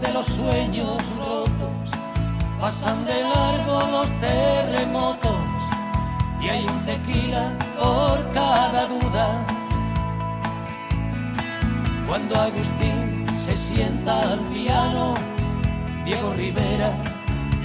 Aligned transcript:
De 0.00 0.12
los 0.12 0.26
sueños 0.26 1.02
rotos. 1.18 1.90
Pasan 2.60 3.04
de 3.04 3.22
largo 3.22 3.80
los 3.90 4.10
terremotos 4.20 5.36
y 6.40 6.48
hay 6.48 6.64
un 6.66 6.84
tequila 6.84 7.52
por 7.78 8.30
cada 8.32 8.86
duda. 8.86 9.44
Cuando 12.06 12.40
Agustín 12.40 13.26
se 13.36 13.56
sienta 13.56 14.20
al 14.32 14.40
piano, 14.52 15.14
Diego 16.04 16.32
Rivera, 16.34 16.96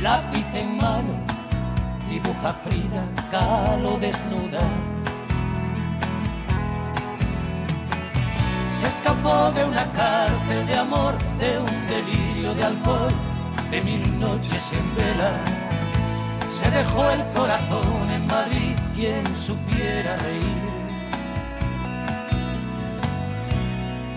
lápiz 0.02 0.46
en 0.54 0.78
mano, 0.78 1.14
dibuja 2.10 2.54
Frida 2.64 3.04
Kahlo 3.32 3.98
desnuda. 4.00 4.62
Se 8.84 8.90
escapó 8.90 9.50
de 9.56 9.64
una 9.64 9.90
cárcel 9.94 10.68
de 10.68 10.76
amor, 10.76 11.14
de 11.40 11.58
un 11.58 11.88
delirio 11.88 12.54
de 12.54 12.64
alcohol, 12.66 13.14
de 13.72 13.82
mil 13.82 14.20
noches 14.20 14.74
en 14.74 14.96
vela. 14.96 15.32
Se 16.50 16.70
dejó 16.70 17.10
el 17.12 17.24
corazón 17.30 18.12
en 18.12 18.28
Madrid, 18.28 18.76
quien 18.94 19.24
supiera 19.36 20.18
reír. 20.18 20.64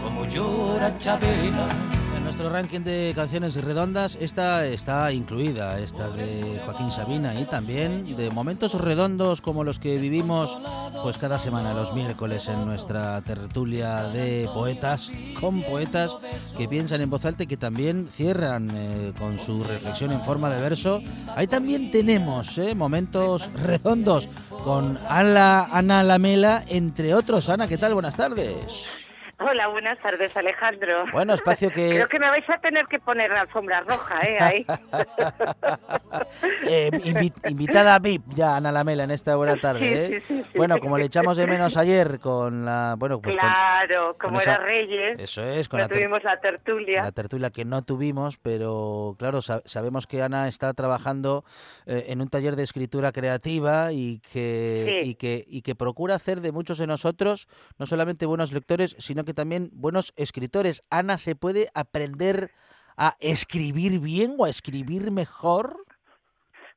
Como 0.03 0.25
llora 0.25 0.99
Chabela. 0.99 1.96
Nuestro 2.37 2.53
ranking 2.53 2.81
de 2.81 3.15
canciones 3.17 3.55
redondas, 3.65 4.19
esta 4.21 4.67
está 4.67 5.11
incluida, 5.11 5.79
esta 5.79 6.11
de 6.11 6.61
Joaquín 6.67 6.93
Sabina 6.93 7.35
y 7.41 7.47
también 7.47 8.15
de 8.15 8.29
momentos 8.29 8.75
redondos 8.75 9.41
como 9.41 9.65
los 9.65 9.79
que 9.79 9.97
vivimos 9.97 10.55
pues 11.03 11.17
cada 11.17 11.39
semana 11.39 11.73
los 11.73 11.95
miércoles 11.95 12.47
en 12.49 12.67
nuestra 12.67 13.23
tertulia 13.23 14.03
de 14.09 14.51
poetas 14.53 15.11
con 15.41 15.63
poetas 15.63 16.15
que 16.59 16.69
piensan 16.69 17.01
en 17.01 17.09
voz 17.09 17.25
alta 17.25 17.45
y 17.45 17.47
que 17.47 17.57
también 17.57 18.07
cierran 18.13 18.69
eh, 18.71 19.15
con 19.19 19.39
su 19.39 19.65
reflexión 19.65 20.13
en 20.13 20.23
forma 20.23 20.51
de 20.51 20.61
verso. 20.61 21.01
Ahí 21.37 21.47
también 21.47 21.91
tenemos 21.91 22.59
eh, 22.59 22.75
momentos 22.75 23.51
redondos 23.55 24.29
con 24.63 24.99
Ana 25.09 26.03
Lamela, 26.05 26.67
entre 26.69 27.15
otros. 27.15 27.49
Ana, 27.49 27.67
¿qué 27.67 27.79
tal? 27.79 27.95
Buenas 27.95 28.15
tardes. 28.15 29.06
Hola, 29.39 29.69
buenas 29.69 29.99
tardes, 30.01 30.35
Alejandro. 30.35 31.05
Bueno, 31.13 31.35
espacio 31.35 31.69
que... 31.71 31.91
Creo 31.91 32.09
que 32.09 32.19
me 32.19 32.29
vais 32.31 32.49
a 32.49 32.59
tener 32.59 32.87
que 32.87 32.99
poner 32.99 33.31
la 33.31 33.43
alfombra 33.43 33.83
roja, 33.83 34.23
¿eh? 34.23 34.39
Ahí. 34.41 34.67
eh, 36.67 36.91
invi 37.05 37.31
invitada 37.47 37.99
VIP 37.99 38.23
ya, 38.29 38.57
Ana 38.57 38.73
Lamela, 38.73 39.05
en 39.05 39.11
esta 39.11 39.37
buena 39.37 39.57
tarde, 39.57 39.93
¿eh? 39.93 40.09
Sí, 40.09 40.21
sí, 40.27 40.43
sí, 40.51 40.59
bueno, 40.59 40.79
como 40.79 40.97
le 40.97 41.05
echamos 41.05 41.37
de 41.37 41.47
menos 41.47 41.77
ayer 41.77 42.19
con 42.19 42.65
la... 42.65 42.95
Bueno, 42.99 43.21
pues 43.21 43.37
claro, 43.37 44.17
con, 44.19 44.31
como 44.31 44.39
con 44.39 44.43
era 44.43 44.53
esa, 44.55 44.63
Reyes. 44.63 45.21
Eso 45.21 45.43
es, 45.43 45.69
con 45.69 45.81
no 45.81 45.87
la 45.87 45.95
tuvimos 45.95 46.25
la 46.25 46.41
tertulia. 46.41 47.03
La 47.03 47.13
tertulia 47.13 47.51
que 47.51 47.67
no 47.67 47.83
tuvimos, 47.83 48.39
pero 48.39 49.17
claro, 49.19 49.43
sa 49.43 49.61
sabemos 49.67 50.07
que 50.07 50.23
Ana 50.23 50.49
está 50.49 50.73
trabajando 50.73 51.45
eh, 51.85 52.07
en 52.09 52.23
un 52.23 52.29
taller 52.29 52.57
de 52.57 52.63
escritura 52.63 53.13
creativa 53.13 53.93
y 53.93 54.21
que, 54.33 55.01
Sí. 55.03 55.11
y, 55.11 55.15
que, 55.17 55.45
y 55.47 55.61
que 55.61 55.75
procura 55.75 56.15
hacer 56.15 56.41
de 56.41 56.53
muchos 56.53 56.79
de 56.79 56.87
nosotros 56.87 57.49
no 57.79 57.87
solamente 57.87 58.25
buenos 58.25 58.53
lectores, 58.53 58.97
sino 58.99 59.26
que 59.27 59.35
también 59.35 59.69
buenos 59.73 60.15
escritores. 60.17 60.83
Ana, 60.91 61.19
¿se 61.19 61.37
puede 61.37 61.69
aprender 61.75 62.51
a 62.97 63.17
escribir 63.21 64.01
bien 64.01 64.37
o 64.39 64.47
a 64.47 64.49
escribir 64.49 65.11
mejor? 65.11 65.85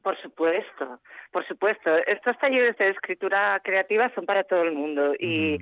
Por 0.02 0.22
supuesto, 0.22 1.00
por 1.32 1.48
supuesto. 1.48 1.96
Estos 2.08 2.38
talleres 2.40 2.78
de 2.78 2.90
escritura 2.90 3.60
creativa 3.64 4.12
son 4.16 4.26
para 4.26 4.44
todo 4.44 4.64
el 4.64 4.74
mundo 4.74 5.14
y. 5.18 5.60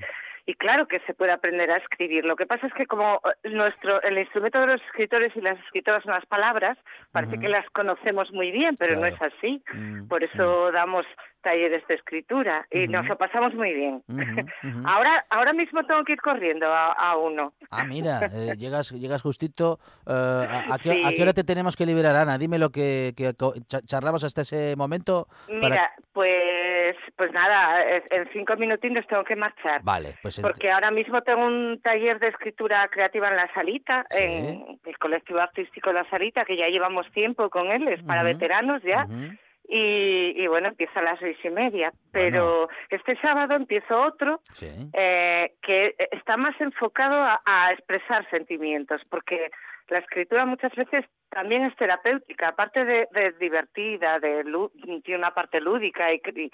y 0.49 0.55
claro 0.55 0.87
que 0.87 0.99
se 1.01 1.13
puede 1.13 1.31
aprender 1.33 1.69
a 1.69 1.77
escribir. 1.77 2.25
Lo 2.25 2.35
que 2.35 2.45
pasa 2.47 2.65
es 2.65 2.73
que 2.73 2.85
como 2.87 3.21
eh, 3.43 3.49
nuestro 3.49 4.01
el 4.01 4.17
instrumento 4.17 4.59
de 4.59 4.67
los 4.67 4.81
escritores 4.83 5.35
y 5.35 5.41
las 5.41 5.59
escritoras 5.59 6.01
son 6.03 6.13
las 6.13 6.25
palabras, 6.25 6.77
parece 7.11 7.37
que 7.37 7.49
las 7.49 7.69
conocemos 7.71 8.31
muy 8.31 8.49
bien, 8.51 8.75
pero 8.79 8.95
no 8.99 9.05
es 9.05 9.21
así. 9.21 9.61
Mm, 9.73 10.07
Por 10.07 10.23
eso 10.23 10.71
damos 10.71 11.05
talleres 11.41 11.85
de 11.87 11.95
escritura 11.95 12.65
y 12.71 12.87
nos 12.87 13.07
lo 13.07 13.17
pasamos 13.17 13.53
muy 13.53 13.73
bien. 13.73 14.03
Ahora, 14.85 15.25
ahora 15.29 15.53
mismo 15.53 15.85
tengo 15.85 16.03
que 16.03 16.13
ir 16.13 16.21
corriendo 16.21 16.65
a, 16.73 16.93
a 16.93 17.17
uno. 17.17 17.53
Ah, 17.69 17.83
mira, 17.85 18.19
eh, 18.33 18.55
llegas, 18.57 18.91
llegas 18.91 19.21
justito. 19.21 19.79
eh, 20.07 20.11
a, 20.11 20.73
a 20.73 20.77
qué, 20.79 21.01
a 21.05 21.11
qué 21.13 21.21
hora 21.21 21.33
te 21.33 21.43
tenemos 21.43 21.75
que 21.75 21.85
liberar, 21.85 22.15
Ana? 22.15 22.37
Dime 22.37 22.57
lo 22.57 22.69
que, 22.69 23.13
que 23.15 23.33
charlamos 23.85 24.23
hasta 24.23 24.41
ese 24.41 24.75
momento. 24.77 25.27
para- 25.47 25.59
Mira, 25.69 25.91
pues, 26.93 27.13
pues 27.15 27.31
nada, 27.31 27.83
es- 27.83 28.03
en 28.11 28.29
cinco 28.31 28.55
minutines 28.55 29.05
tengo 29.07 29.23
que 29.23 29.35
marchar. 29.35 29.81
Vale, 29.83 30.15
pues 30.21 30.39
Porque 30.41 30.71
ahora 30.71 30.91
mismo 30.91 31.21
tengo 31.21 31.45
un 31.45 31.79
taller 31.81 32.19
de 32.19 32.29
escritura 32.29 32.87
creativa 32.89 33.27
en 33.29 33.35
La 33.35 33.51
Salita, 33.53 34.05
Sí. 34.09 34.23
en 34.23 34.79
el 34.85 34.97
colectivo 34.97 35.39
artístico 35.39 35.91
La 35.91 36.09
Salita, 36.09 36.45
que 36.45 36.57
ya 36.57 36.67
llevamos 36.67 37.09
tiempo 37.11 37.49
con 37.49 37.67
él, 37.71 37.87
es 37.87 38.01
para 38.03 38.23
veteranos 38.23 38.81
ya. 38.83 39.05
Y, 39.69 40.41
y 40.41 40.47
bueno, 40.47 40.69
empieza 40.69 41.01
a 41.01 41.03
las 41.03 41.19
seis 41.19 41.37
y 41.43 41.49
media. 41.49 41.91
Pero 42.11 42.69
este 42.89 43.17
sábado 43.19 43.53
empiezo 43.55 44.01
otro 44.01 44.39
Sí. 44.53 44.69
eh, 44.93 45.53
que 45.61 45.93
está 46.11 46.37
más 46.37 46.59
enfocado 46.61 47.15
a, 47.21 47.41
a 47.45 47.73
expresar 47.73 48.29
sentimientos, 48.29 49.01
porque 49.09 49.51
la 49.89 49.99
escritura 49.99 50.45
muchas 50.45 50.73
veces 50.75 51.05
también 51.29 51.63
es 51.63 51.75
terapéutica, 51.75 52.49
aparte 52.49 52.83
de, 52.85 53.07
de 53.11 53.31
divertida, 53.39 54.19
de 54.19 54.43
tiene 55.03 55.19
una 55.19 55.33
parte 55.33 55.59
lúdica 55.61 56.13
y, 56.13 56.21
y, 56.35 56.51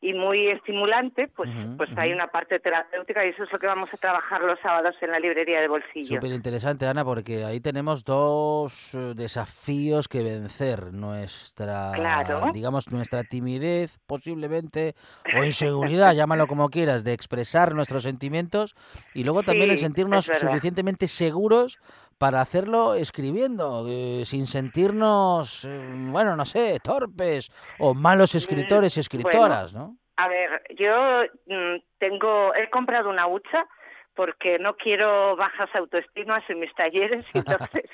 y 0.00 0.12
muy 0.14 0.46
estimulante, 0.48 1.26
pues, 1.34 1.50
pues 1.76 1.90
hay 1.96 2.12
una 2.12 2.28
parte 2.28 2.60
terapéutica 2.60 3.26
y 3.26 3.30
eso 3.30 3.42
es 3.42 3.52
lo 3.52 3.58
que 3.58 3.66
vamos 3.66 3.88
a 3.92 3.96
trabajar 3.96 4.42
los 4.42 4.58
sábados 4.60 4.94
en 5.00 5.10
la 5.10 5.18
librería 5.18 5.60
de 5.60 5.66
bolsillo. 5.66 6.16
Súper 6.16 6.30
interesante, 6.30 6.86
Ana, 6.86 7.04
porque 7.04 7.44
ahí 7.44 7.58
tenemos 7.60 8.04
dos 8.04 8.94
eh, 8.94 9.14
desafíos 9.16 10.06
que 10.06 10.22
vencer. 10.22 10.92
Nuestra, 10.92 11.92
Claro. 11.94 12.50
digamos, 12.52 12.92
nuestra 12.92 13.24
timidez, 13.24 13.98
posiblemente, 14.06 14.94
o 15.36 15.42
inseguridad, 15.44 16.14
llámalo 16.14 16.46
como 16.46 16.68
quieras, 16.68 17.02
de 17.02 17.12
expresar 17.12 17.74
nuestros 17.74 18.04
sentimientos, 18.04 18.76
y 19.14 19.24
luego 19.24 19.42
también 19.42 19.70
el 19.70 19.78
sentirnos 19.78 20.26
suficientemente 20.26 21.08
seguros 21.08 21.80
para 22.18 22.40
hacerlo 22.40 22.94
escribiendo, 22.94 23.86
eh, 23.88 24.24
sin 24.24 24.46
sentirnos, 24.46 25.64
eh, 25.64 25.80
bueno, 26.10 26.36
no 26.36 26.44
sé, 26.44 26.78
torpes 26.82 27.50
o 27.78 27.94
malos 27.94 28.34
escritores 28.34 28.96
y 28.96 29.00
escritoras, 29.00 29.72
¿no? 29.72 29.96
A 30.16 30.28
ver, 30.28 30.62
yo 30.76 31.22
mm, 31.46 31.76
tengo, 31.98 32.54
he 32.56 32.68
comprado 32.70 33.08
una 33.08 33.28
hucha 33.28 33.66
porque 34.14 34.58
no 34.58 34.74
quiero 34.74 35.36
bajas 35.36 35.70
autoestimas 35.76 36.40
en 36.48 36.58
mis 36.58 36.74
talleres, 36.74 37.24
entonces 37.34 37.88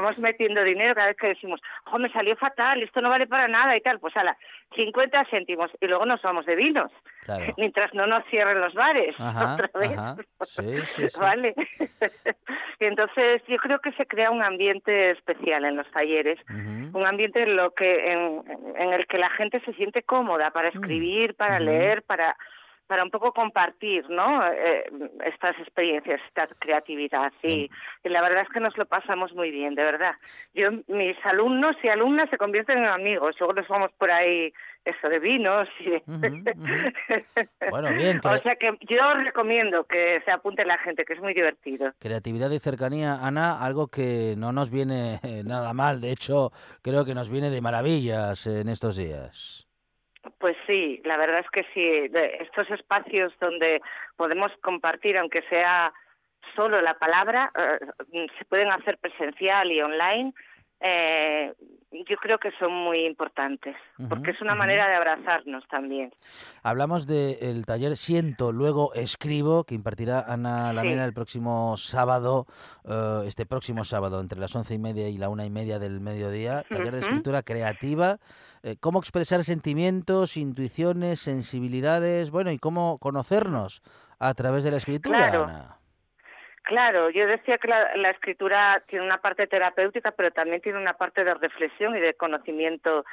vamos 0.00 0.18
metiendo 0.18 0.62
dinero 0.62 0.94
cada 0.94 1.08
vez 1.08 1.16
que 1.16 1.28
decimos, 1.28 1.60
oh, 1.92 1.98
me 1.98 2.10
salió 2.12 2.36
fatal, 2.36 2.82
esto 2.82 3.00
no 3.00 3.10
vale 3.10 3.26
para 3.26 3.48
nada 3.48 3.76
y 3.76 3.80
tal, 3.80 3.98
pues 4.00 4.16
ala, 4.16 4.36
50 4.74 5.24
céntimos 5.30 5.70
y 5.80 5.86
luego 5.86 6.04
nos 6.06 6.20
vamos 6.22 6.46
de 6.46 6.56
vinos, 6.56 6.90
Claro. 7.24 7.54
mientras 7.58 7.92
no 7.94 8.06
nos 8.06 8.24
cierren 8.26 8.60
los 8.60 8.74
bares 8.74 9.14
Ajá, 9.18 9.54
otra 9.54 9.70
vez. 9.80 9.98
ajá. 9.98 10.16
Sí, 10.44 10.78
sí, 10.86 11.10
sí. 11.10 11.18
Vale. 11.20 11.54
entonces 12.80 13.42
yo 13.48 13.56
creo 13.58 13.78
que 13.80 13.92
se 13.92 14.06
crea 14.06 14.30
un 14.30 14.42
ambiente 14.42 15.10
especial 15.10 15.64
en 15.64 15.76
los 15.76 15.90
talleres 15.90 16.38
un 16.92 17.06
ambiente 17.06 17.42
en 17.42 17.56
lo 17.56 17.72
que 17.72 18.12
en, 18.12 18.42
en 18.76 18.92
el 18.92 19.06
que 19.06 19.18
la 19.18 19.30
gente 19.30 19.60
se 19.60 19.72
siente 19.74 20.02
cómoda 20.02 20.50
para 20.50 20.68
escribir, 20.68 21.34
para 21.34 21.58
leer, 21.60 22.02
para 22.02 22.36
para 22.86 23.04
un 23.04 23.10
poco 23.10 23.32
compartir, 23.32 24.08
¿no? 24.08 24.46
Eh, 24.46 24.90
estas 25.24 25.58
experiencias, 25.58 26.20
esta 26.28 26.46
creatividad. 26.58 27.32
Y, 27.42 27.70
y, 28.04 28.08
la 28.08 28.20
verdad 28.20 28.42
es 28.42 28.48
que 28.48 28.60
nos 28.60 28.76
lo 28.76 28.86
pasamos 28.86 29.32
muy 29.34 29.50
bien, 29.50 29.74
de 29.74 29.82
verdad. 29.82 30.14
Yo, 30.54 30.70
mis 30.88 31.16
alumnos 31.24 31.76
y 31.82 31.88
alumnas 31.88 32.30
se 32.30 32.38
convierten 32.38 32.78
en 32.78 32.86
amigos. 32.86 33.36
Luego 33.38 33.54
nos 33.54 33.68
vamos 33.68 33.92
por 33.98 34.10
ahí 34.10 34.52
eso 34.86 35.08
de 35.08 35.18
vinos 35.18 35.68
y 35.80 35.90
bueno 37.70 37.92
bien 37.92 38.20
o 38.22 38.38
sea 38.38 38.54
que 38.56 38.78
yo 38.88 39.14
recomiendo 39.14 39.84
que 39.84 40.22
se 40.24 40.30
apunte 40.30 40.64
la 40.64 40.78
gente 40.78 41.04
que 41.04 41.14
es 41.14 41.20
muy 41.20 41.34
divertido 41.34 41.92
creatividad 41.98 42.50
y 42.50 42.60
cercanía 42.60 43.14
Ana 43.20 43.60
algo 43.64 43.88
que 43.88 44.34
no 44.38 44.52
nos 44.52 44.70
viene 44.70 45.18
nada 45.44 45.74
mal 45.74 46.00
de 46.00 46.12
hecho 46.12 46.52
creo 46.82 47.04
que 47.04 47.14
nos 47.14 47.30
viene 47.30 47.50
de 47.50 47.60
maravillas 47.60 48.46
en 48.46 48.68
estos 48.68 48.94
días 48.96 49.65
pues 50.38 50.56
sí, 50.66 51.00
la 51.04 51.16
verdad 51.16 51.40
es 51.40 51.50
que 51.50 51.64
sí. 51.74 52.10
estos 52.40 52.70
espacios 52.70 53.32
donde 53.40 53.80
podemos 54.16 54.52
compartir, 54.62 55.16
aunque 55.18 55.42
sea 55.42 55.92
solo 56.54 56.80
la 56.80 56.94
palabra, 56.94 57.50
eh, 57.56 58.26
se 58.38 58.44
pueden 58.46 58.70
hacer 58.70 58.98
presencial 58.98 59.70
y 59.70 59.80
online. 59.80 60.32
Eh, 60.80 61.54
yo 62.08 62.16
creo 62.16 62.38
que 62.38 62.50
son 62.58 62.72
muy 62.72 63.06
importantes, 63.06 63.76
porque 64.08 64.32
es 64.32 64.40
una 64.40 64.54
manera 64.54 64.88
de 64.88 64.96
abrazarnos 64.96 65.66
también. 65.68 66.12
Hablamos 66.62 67.06
del 67.06 67.64
taller 67.64 67.96
Siento, 67.96 68.52
luego 68.52 68.92
escribo, 68.94 69.64
que 69.64 69.74
impartirá 69.74 70.20
Ana 70.20 70.72
Lamena 70.72 71.04
el 71.04 71.14
próximo 71.14 71.76
sábado, 71.76 72.46
eh, 72.84 73.22
este 73.26 73.46
próximo 73.46 73.84
sábado, 73.84 74.20
entre 74.20 74.38
las 74.38 74.54
once 74.54 74.74
y 74.74 74.78
media 74.78 75.08
y 75.08 75.16
la 75.16 75.28
una 75.28 75.46
y 75.46 75.50
media 75.50 75.78
del 75.78 76.00
mediodía, 76.00 76.64
taller 76.68 76.92
de 76.92 77.00
escritura 77.00 77.42
creativa, 77.42 78.18
eh, 78.62 78.76
cómo 78.78 78.98
expresar 78.98 79.44
sentimientos, 79.44 80.36
intuiciones, 80.36 81.20
sensibilidades, 81.20 82.30
bueno, 82.30 82.50
y 82.50 82.58
cómo 82.58 82.98
conocernos 82.98 83.82
a 84.18 84.34
través 84.34 84.64
de 84.64 84.70
la 84.70 84.76
escritura, 84.78 85.28
Ana. 85.28 85.75
Claro, 86.66 87.10
yo 87.10 87.28
decía 87.28 87.58
que 87.58 87.68
la, 87.68 88.10
escritura 88.10 88.82
tiene 88.88 89.04
una 89.04 89.18
parte 89.18 89.46
terapéutica, 89.46 90.10
pero 90.10 90.32
también 90.32 90.60
tiene 90.60 90.80
una 90.80 90.94
parte 90.94 91.22
de 91.22 91.32
reflexión 91.34 91.96
y 91.96 92.00
de 92.00 92.14
conocimiento, 92.14 93.04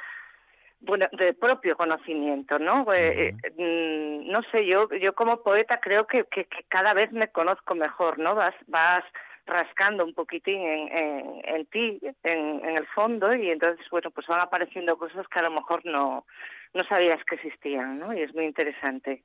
bueno, 0.80 1.06
de 1.12 1.34
propio 1.34 1.76
conocimiento, 1.76 2.58
¿no? 2.58 2.84
Eh, 2.92 3.32
mm, 3.56 4.28
no 4.28 4.42
sé, 4.50 4.66
yo, 4.66 4.88
yo 4.94 5.12
como 5.12 5.44
poeta 5.44 5.78
creo 5.78 6.04
que, 6.08 6.24
que, 6.24 6.48
cada 6.66 6.94
vez 6.94 7.12
me 7.12 7.28
conozco 7.28 7.76
mejor, 7.76 8.18
¿no? 8.18 8.34
Vas, 8.34 8.56
vas 8.66 9.04
rascando 9.46 10.04
un 10.04 10.14
poquitín 10.14 10.60
en, 10.60 11.40
en, 11.44 11.66
ti, 11.66 12.00
en, 12.22 12.64
en, 12.64 12.76
el 12.76 12.86
fondo, 12.88 13.34
y 13.34 13.50
entonces, 13.50 13.86
bueno, 13.90 14.10
pues 14.10 14.26
van 14.26 14.40
apareciendo 14.40 14.96
cosas 14.96 15.26
que 15.28 15.38
a 15.38 15.42
lo 15.42 15.50
mejor 15.50 15.84
no, 15.84 16.24
no 16.72 16.84
sabías 16.84 17.22
que 17.24 17.36
existían, 17.36 17.98
¿no? 17.98 18.14
Y 18.14 18.22
es 18.22 18.34
muy 18.34 18.44
interesante. 18.44 19.22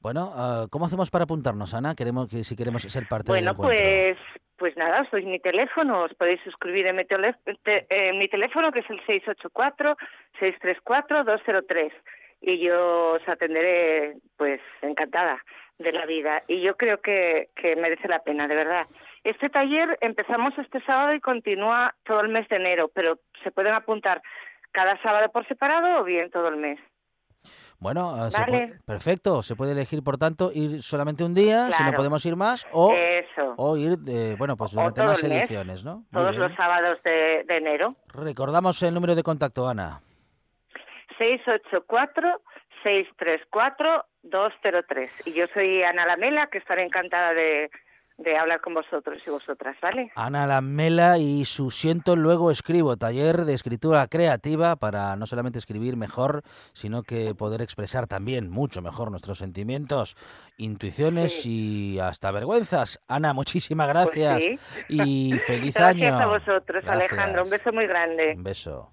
Bueno, 0.00 0.32
ah, 0.34 0.66
¿cómo 0.70 0.86
hacemos 0.86 1.10
para 1.10 1.24
apuntarnos, 1.24 1.74
Ana? 1.74 1.94
Queremos 1.94 2.28
que 2.28 2.44
si 2.44 2.56
queremos 2.56 2.82
ser 2.82 3.06
parte 3.08 3.30
bueno, 3.30 3.52
del 3.52 3.54
encuentro. 3.54 3.76
Bueno, 3.76 4.16
pues 4.16 4.40
pues 4.60 4.76
nada, 4.76 5.08
sois 5.08 5.24
mi 5.24 5.40
teléfono, 5.40 6.02
os 6.02 6.12
podéis 6.12 6.42
suscribir 6.42 6.86
en 6.86 6.96
mi, 6.96 7.06
mi 8.18 8.28
teléfono 8.28 8.70
que 8.70 8.80
es 8.80 8.90
el 8.90 9.00
684-634-203 9.06 11.90
y 12.42 12.58
yo 12.58 13.12
os 13.12 13.26
atenderé 13.26 14.18
pues 14.36 14.60
encantada 14.82 15.42
de 15.78 15.92
la 15.92 16.04
vida 16.04 16.42
y 16.46 16.60
yo 16.60 16.76
creo 16.76 17.00
que, 17.00 17.48
que 17.56 17.74
merece 17.74 18.06
la 18.06 18.22
pena, 18.22 18.46
de 18.46 18.54
verdad. 18.54 18.86
Este 19.24 19.48
taller 19.50 19.98
empezamos 20.00 20.56
este 20.58 20.80
sábado 20.82 21.12
y 21.14 21.20
continúa 21.20 21.94
todo 22.04 22.20
el 22.20 22.28
mes 22.28 22.48
de 22.48 22.56
enero, 22.56 22.90
pero 22.94 23.18
se 23.42 23.50
pueden 23.50 23.74
apuntar 23.74 24.22
cada 24.72 25.00
sábado 25.02 25.28
por 25.30 25.46
separado 25.46 26.00
o 26.00 26.04
bien 26.04 26.30
todo 26.30 26.48
el 26.48 26.56
mes. 26.56 26.80
Bueno, 27.78 28.14
ah, 28.14 28.30
perfecto. 28.86 29.42
Se 29.42 29.56
puede 29.56 29.72
elegir, 29.72 30.02
por 30.02 30.16
tanto, 30.18 30.50
ir 30.54 30.82
solamente 30.82 31.24
un 31.24 31.34
día, 31.34 31.70
si 31.70 31.82
no 31.82 31.92
podemos 31.92 32.24
ir 32.26 32.36
más, 32.36 32.66
o, 32.72 32.94
o 33.56 33.76
ir, 33.78 33.96
de, 33.96 34.36
bueno, 34.36 34.54
pues 34.56 34.72
durante 34.72 35.02
más 35.02 35.24
ediciones, 35.24 35.82
¿no? 35.82 36.04
Todos 36.12 36.36
los 36.36 36.54
sábados 36.54 37.02
de, 37.02 37.40
enero. 37.48 37.96
Recordamos 38.12 38.82
el 38.82 38.92
número 38.92 39.14
de 39.14 39.22
contacto, 39.22 39.66
Ana. 39.66 40.00
684-634-203. 42.84 45.08
Y 45.24 45.32
yo 45.32 45.46
soy 45.54 45.82
Ana 45.82 46.04
Lamela, 46.04 46.48
que 46.48 46.58
estaré 46.58 46.84
encantada 46.84 47.32
de, 47.32 47.70
de 48.20 48.36
hablar 48.36 48.60
con 48.60 48.74
vosotros 48.74 49.18
y 49.26 49.30
vosotras, 49.30 49.76
¿vale? 49.80 50.12
Ana 50.14 50.46
Lamela 50.46 51.18
y 51.18 51.44
su 51.46 51.70
Siento 51.70 52.16
Luego 52.16 52.50
Escribo, 52.50 52.96
taller 52.96 53.44
de 53.44 53.54
escritura 53.54 54.06
creativa 54.08 54.76
para 54.76 55.16
no 55.16 55.26
solamente 55.26 55.58
escribir 55.58 55.96
mejor, 55.96 56.42
sino 56.74 57.02
que 57.02 57.34
poder 57.34 57.62
expresar 57.62 58.06
también 58.06 58.50
mucho 58.50 58.82
mejor 58.82 59.10
nuestros 59.10 59.38
sentimientos, 59.38 60.16
intuiciones 60.58 61.46
y 61.46 61.98
hasta 61.98 62.30
vergüenzas. 62.30 63.00
Ana, 63.08 63.32
muchísimas 63.32 63.90
pues 63.90 64.14
gracias 64.14 64.60
y 64.88 65.32
feliz 65.46 65.76
año. 65.78 66.00
Gracias 66.10 66.20
a 66.20 66.26
vosotros, 66.26 66.84
Alejandro. 66.86 67.44
Un 67.44 67.50
beso 67.50 67.72
muy 67.72 67.86
grande. 67.86 68.34
Un 68.36 68.42
beso. 68.42 68.92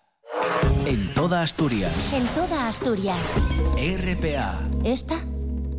En 0.85 1.13
toda 1.13 1.41
Asturias. 1.41 2.13
En 2.13 2.25
toda 2.27 2.67
Asturias. 2.67 3.35
RPA. 3.77 4.59
Esta 4.83 5.19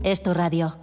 es 0.03 0.23
tu 0.23 0.35
radio. 0.35 0.82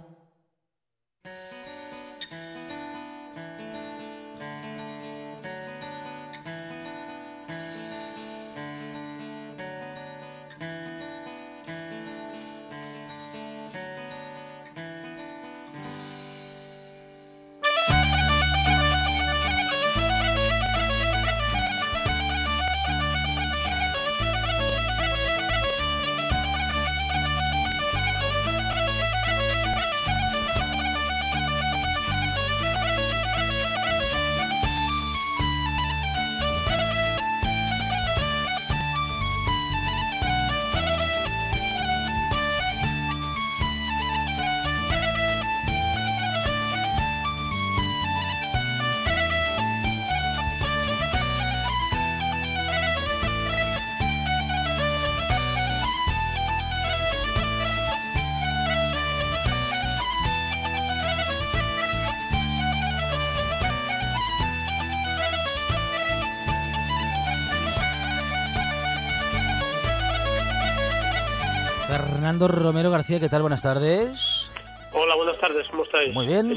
Fernando 72.20 72.48
Romero 72.48 72.90
García, 72.90 73.18
¿qué 73.18 73.30
tal? 73.30 73.40
Buenas 73.40 73.62
tardes. 73.62 74.50
Hola, 74.92 75.16
buenas 75.16 75.40
tardes, 75.40 75.66
¿cómo 75.70 75.84
estáis? 75.84 76.12
Muy 76.12 76.26
bien, 76.26 76.54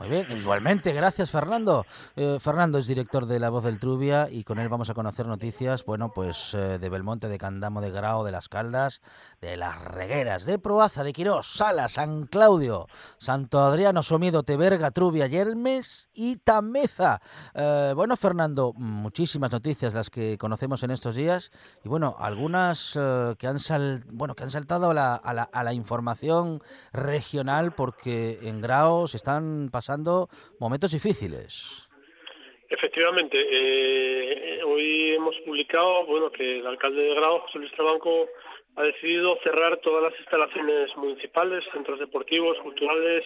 Muy 0.00 0.08
bien, 0.08 0.26
igualmente, 0.34 0.94
gracias 0.94 1.30
Fernando. 1.30 1.84
Eh, 2.16 2.38
Fernando 2.40 2.78
es 2.78 2.86
director 2.86 3.26
de 3.26 3.38
La 3.38 3.50
Voz 3.50 3.64
del 3.64 3.78
Trubia 3.78 4.30
y 4.30 4.44
con 4.44 4.58
él 4.58 4.70
vamos 4.70 4.88
a 4.88 4.94
conocer 4.94 5.26
noticias, 5.26 5.84
bueno, 5.84 6.10
pues 6.14 6.54
eh, 6.54 6.78
de 6.78 6.88
Belmonte, 6.88 7.28
de 7.28 7.36
Candamo, 7.36 7.82
de 7.82 7.90
Grao, 7.90 8.24
de 8.24 8.32
Las 8.32 8.48
Caldas, 8.48 9.02
de 9.42 9.58
Las 9.58 9.78
Regueras, 9.84 10.46
de 10.46 10.58
Proaza, 10.58 11.04
de 11.04 11.12
Quirós, 11.12 11.52
Sala, 11.52 11.90
San 11.90 12.24
Claudio, 12.24 12.86
Santo 13.18 13.60
Adriano, 13.60 14.02
Somido, 14.02 14.42
Teberga, 14.42 14.90
Trubia, 14.90 15.26
Yermes 15.26 16.08
y 16.14 16.36
Tameza. 16.36 17.20
Eh, 17.52 17.92
bueno, 17.94 18.16
Fernando, 18.16 18.72
muchísimas 18.76 19.52
noticias 19.52 19.92
las 19.92 20.08
que 20.08 20.38
conocemos 20.38 20.82
en 20.82 20.92
estos 20.92 21.14
días 21.14 21.50
y 21.84 21.90
bueno, 21.90 22.16
algunas 22.18 22.98
que, 23.36 23.46
han 23.46 23.58
sal, 23.58 24.06
bueno, 24.10 24.34
que 24.34 24.44
han 24.44 24.50
saltado 24.50 24.92
a 24.92 24.94
la, 24.94 25.14
a, 25.14 25.34
la, 25.34 25.42
a 25.42 25.62
la 25.62 25.74
información 25.74 26.62
regional 26.90 27.72
porque 27.72 28.38
en 28.44 28.62
Grao 28.62 29.06
se 29.06 29.18
están 29.18 29.68
pasando 29.70 29.89
pasando 29.90 30.28
momentos 30.60 30.92
difíciles. 30.92 31.88
Efectivamente, 32.68 33.36
eh, 33.36 34.62
hoy 34.62 35.14
hemos 35.16 35.34
publicado 35.44 36.06
bueno 36.06 36.30
que 36.30 36.60
el 36.60 36.66
alcalde 36.66 37.02
de 37.02 37.14
Grado, 37.16 37.40
José 37.40 37.58
Luis 37.58 37.72
Trabanco, 37.72 38.28
ha 38.76 38.82
decidido 38.84 39.36
cerrar 39.42 39.78
todas 39.78 40.04
las 40.04 40.20
instalaciones 40.20 40.96
municipales, 40.96 41.64
centros 41.72 41.98
deportivos, 41.98 42.56
culturales 42.62 43.24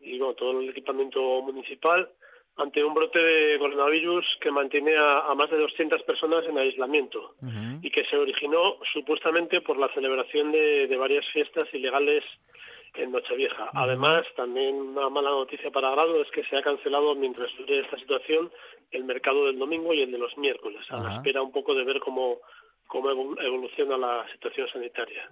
y 0.00 0.20
bueno, 0.20 0.34
todo 0.34 0.60
el 0.60 0.68
equipamiento 0.68 1.42
municipal 1.42 2.08
ante 2.58 2.84
un 2.84 2.94
brote 2.94 3.18
de 3.18 3.58
coronavirus 3.58 4.24
que 4.40 4.52
mantiene 4.52 4.96
a, 4.96 5.34
más 5.34 5.50
de 5.50 5.58
200 5.58 6.02
personas 6.02 6.44
en 6.44 6.58
aislamiento 6.58 7.34
y 7.82 7.90
que 7.90 8.04
se 8.04 8.16
originó 8.16 8.78
supuestamente 8.92 9.60
por 9.62 9.78
la 9.78 9.92
celebración 9.94 10.52
de, 10.52 10.86
de 10.86 10.96
varias 10.96 11.26
fiestas 11.32 11.66
ilegales 11.72 12.22
en 12.94 13.12
Nochevieja. 13.12 13.70
Además, 13.74 14.24
también 14.36 14.76
una 14.76 15.08
mala 15.08 15.30
noticia 15.30 15.70
para 15.70 15.90
Grado 15.90 16.20
es 16.22 16.30
que 16.30 16.44
se 16.44 16.56
ha 16.56 16.62
cancelado 16.62 17.14
mientras 17.14 17.50
dure 17.56 17.80
esta 17.80 17.98
situación 17.98 18.50
el 18.90 19.04
mercado 19.04 19.46
del 19.46 19.58
domingo 19.58 19.92
y 19.92 20.02
el 20.02 20.10
de 20.10 20.18
los 20.18 20.36
miércoles, 20.38 20.80
a 20.90 20.96
la 20.98 21.16
espera 21.16 21.42
un 21.42 21.52
poco 21.52 21.74
de 21.74 21.84
ver 21.84 22.00
cómo 22.00 22.38
cómo 22.88 23.10
evoluciona 23.10 23.96
la 23.96 24.24
situación 24.32 24.66
sanitaria. 24.72 25.28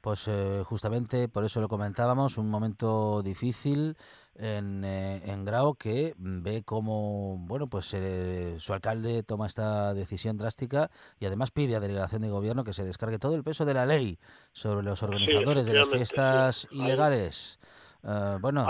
Pues 0.00 0.28
eh, 0.28 0.62
justamente 0.64 1.28
por 1.28 1.44
eso 1.44 1.60
lo 1.60 1.68
comentábamos, 1.68 2.36
un 2.36 2.50
momento 2.50 3.22
difícil 3.22 3.96
en, 4.34 4.84
eh, 4.84 5.22
en 5.24 5.44
Grau 5.44 5.74
que 5.76 6.14
ve 6.16 6.62
cómo 6.64 7.38
bueno 7.38 7.66
pues 7.66 7.92
eh, 7.94 8.56
su 8.58 8.72
alcalde 8.72 9.22
toma 9.22 9.46
esta 9.46 9.94
decisión 9.94 10.36
drástica 10.36 10.90
y 11.18 11.26
además 11.26 11.50
pide 11.50 11.76
a 11.76 11.80
delegación 11.80 12.22
de 12.22 12.30
gobierno 12.30 12.64
que 12.64 12.72
se 12.72 12.84
descargue 12.84 13.18
todo 13.18 13.34
el 13.34 13.42
peso 13.42 13.64
de 13.64 13.74
la 13.74 13.86
ley 13.86 14.18
sobre 14.52 14.84
los 14.84 15.02
organizadores 15.02 15.64
de 15.64 15.74
las 15.74 15.88
fiestas 15.88 16.68
ilegales. 16.70 17.58
Eh, 18.04 18.36
bueno, 18.40 18.66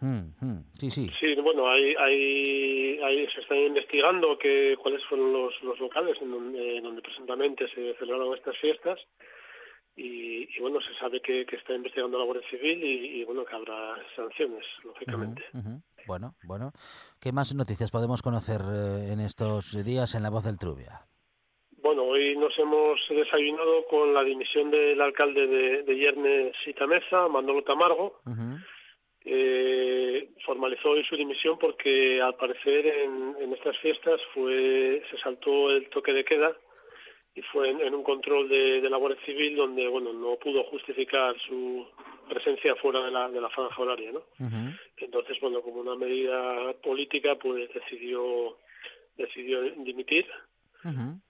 mm, 0.00 0.46
mm, 0.46 0.64
sí, 0.74 0.90
sí. 0.90 1.10
Sí, 1.18 1.34
bueno, 1.40 1.68
hay, 1.68 1.94
hay, 1.94 3.26
se 3.34 3.40
está 3.40 3.56
investigando 3.56 4.38
que 4.38 4.76
cuáles 4.82 5.02
fueron 5.06 5.32
los, 5.32 5.54
los 5.62 5.78
locales 5.80 6.16
en 6.20 6.30
donde, 6.30 6.80
donde 6.80 7.02
presuntamente 7.02 7.66
se 7.68 7.94
celebraron 7.94 8.36
estas 8.36 8.56
fiestas 8.58 8.98
y, 9.96 10.60
bueno, 10.60 10.78
se 10.80 10.94
sabe 10.98 11.22
que, 11.22 11.46
está 11.50 11.74
investigando 11.74 12.18
la 12.18 12.26
Guardia 12.26 12.46
Civil 12.50 12.84
y, 12.84 13.24
bueno, 13.24 13.46
que 13.46 13.56
habrá 13.56 13.96
sanciones, 14.14 14.64
lógicamente. 14.84 15.42
Bueno, 16.06 16.34
bueno. 16.44 16.72
¿Qué 17.20 17.32
más 17.32 17.54
noticias 17.54 17.90
podemos 17.90 18.22
conocer 18.22 18.60
eh, 18.60 19.12
en 19.12 19.20
estos 19.20 19.72
días 19.84 20.14
en 20.14 20.22
La 20.22 20.30
Voz 20.30 20.44
del 20.44 20.58
Trubia? 20.58 21.06
Hoy 22.16 22.34
nos 22.34 22.58
hemos 22.58 22.98
desayunado 23.10 23.84
con 23.90 24.14
la 24.14 24.24
dimisión 24.24 24.70
del 24.70 24.98
alcalde 25.02 25.46
de, 25.46 25.82
de 25.82 25.96
Yernes 25.98 26.56
y 26.64 26.72
Tameza, 26.72 27.28
Manolo 27.28 27.62
Tamargo. 27.62 28.20
Eh, 29.22 30.30
formalizó 30.46 30.92
hoy 30.92 31.04
su 31.04 31.14
dimisión 31.14 31.58
porque 31.58 32.22
al 32.22 32.34
parecer 32.36 32.86
en, 32.86 33.36
en 33.38 33.52
estas 33.52 33.76
fiestas 33.80 34.18
fue 34.32 35.02
se 35.10 35.18
saltó 35.18 35.70
el 35.70 35.90
toque 35.90 36.14
de 36.14 36.24
queda 36.24 36.56
y 37.34 37.42
fue 37.42 37.68
en, 37.68 37.94
un 37.94 38.02
control 38.02 38.48
de, 38.48 38.88
la 38.88 38.96
Guardia 38.96 39.22
Civil 39.26 39.56
donde 39.56 39.86
bueno 39.86 40.14
no 40.14 40.36
pudo 40.36 40.64
justificar 40.64 41.36
su 41.46 41.86
presencia 42.30 42.76
fuera 42.76 43.04
de 43.04 43.10
la, 43.10 43.28
de 43.28 43.40
la 43.40 43.50
franja 43.50 43.82
horaria 43.82 44.12
no 44.12 44.22
entonces 44.96 45.38
bueno 45.40 45.60
como 45.60 45.80
una 45.80 45.96
medida 45.96 46.72
política 46.82 47.34
pues 47.34 47.68
decidió 47.74 48.56
decidió 49.18 49.60
dimitir 49.62 50.24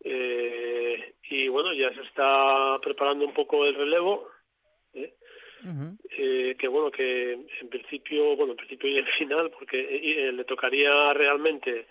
eh, 0.05 1.15
y 1.31 1.49
bueno 1.49 1.73
ya 1.73 1.93
se 1.95 2.03
está 2.03 2.79
preparando 2.83 3.25
un 3.25 3.35
poco 3.35 3.65
el 3.65 3.75
relevo 3.75 4.29
¿eh? 4.95 5.15
eh, 6.19 6.57
que 6.59 6.69
bueno 6.69 6.91
que 6.91 7.33
en 7.33 7.69
principio 7.69 8.37
bueno 8.37 8.53
en 8.53 8.59
principio 8.59 8.91
y 8.91 8.99
en 8.99 9.07
final 9.19 9.51
porque 9.51 10.31
le 10.33 10.45
tocaría 10.45 11.13
realmente 11.13 11.87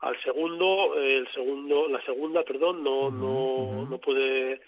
al 0.00 0.20
segundo 0.22 0.94
el 1.00 1.28
segundo 1.32 1.88
la 1.88 2.02
segunda 2.04 2.42
perdón 2.42 2.82
no 2.82 3.10
no 3.10 3.86
no 3.88 3.98
puede 3.98 4.60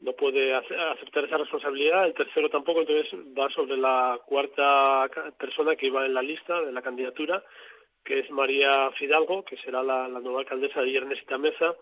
no 0.00 0.12
puede 0.12 0.54
aceptar 0.54 1.24
esa 1.24 1.38
responsabilidad. 1.38 2.04
El 2.04 2.12
tercero 2.12 2.50
tampoco 2.50 2.80
entonces 2.80 3.10
va 3.36 3.48
sobre 3.50 3.78
la 3.78 4.20
cuarta 4.26 5.08
persona 5.38 5.76
que 5.76 5.86
iba 5.86 6.04
en 6.04 6.12
la 6.12 6.20
lista 6.20 6.60
de 6.60 6.72
la 6.72 6.82
candidatura 6.82 7.42
que 8.04 8.20
es 8.20 8.30
María 8.30 8.90
Fidalgo 8.92 9.44
que 9.44 9.56
será 9.58 9.82
la, 9.82 10.08
nueva 10.08 10.40
alcaldesa 10.40 10.82
de 10.82 10.92
Yernesita 10.92 11.38
Mesa 11.38 11.74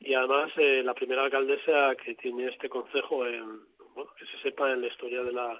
y 0.00 0.14
además 0.14 0.50
eh, 0.56 0.82
la 0.84 0.94
primera 0.94 1.24
alcaldesa 1.24 1.94
que 1.96 2.14
tiene 2.14 2.48
este 2.48 2.68
consejo 2.68 3.26
en 3.26 3.60
bueno, 3.94 4.10
que 4.18 4.26
se 4.26 4.38
sepa 4.42 4.72
en 4.72 4.80
la 4.80 4.88
historia 4.88 5.22
de 5.22 5.32
la 5.32 5.58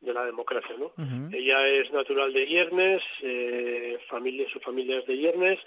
de 0.00 0.14
la 0.14 0.24
democracia 0.24 0.76
no 0.78 0.92
ella 1.32 1.68
es 1.68 1.90
natural 1.92 2.32
de 2.32 2.46
Yernes 2.46 3.02
eh, 3.22 3.98
familia 4.08 4.48
su 4.50 4.60
familia 4.60 4.98
es 4.98 5.06
de 5.06 5.18
Yernes 5.18 5.58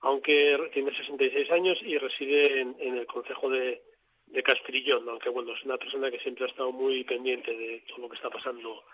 aunque 0.00 0.70
tiene 0.72 0.94
66 0.94 1.50
años 1.50 1.78
y 1.82 1.98
reside 1.98 2.60
en, 2.60 2.76
el 2.78 3.06
Consejo 3.06 3.50
de, 3.50 3.82
de 4.26 4.42
Castrillón, 4.42 5.08
aunque 5.08 5.28
bueno, 5.28 5.52
es 5.54 5.64
una 5.64 5.76
persona 5.76 6.10
que 6.10 6.20
siempre 6.20 6.44
ha 6.44 6.48
estado 6.48 6.72
muy 6.72 7.04
pendiente 7.04 7.56
de 7.56 7.82
todo 7.88 8.02
lo 8.02 8.08
que 8.08 8.16
está 8.16 8.30
pasando 8.30 8.84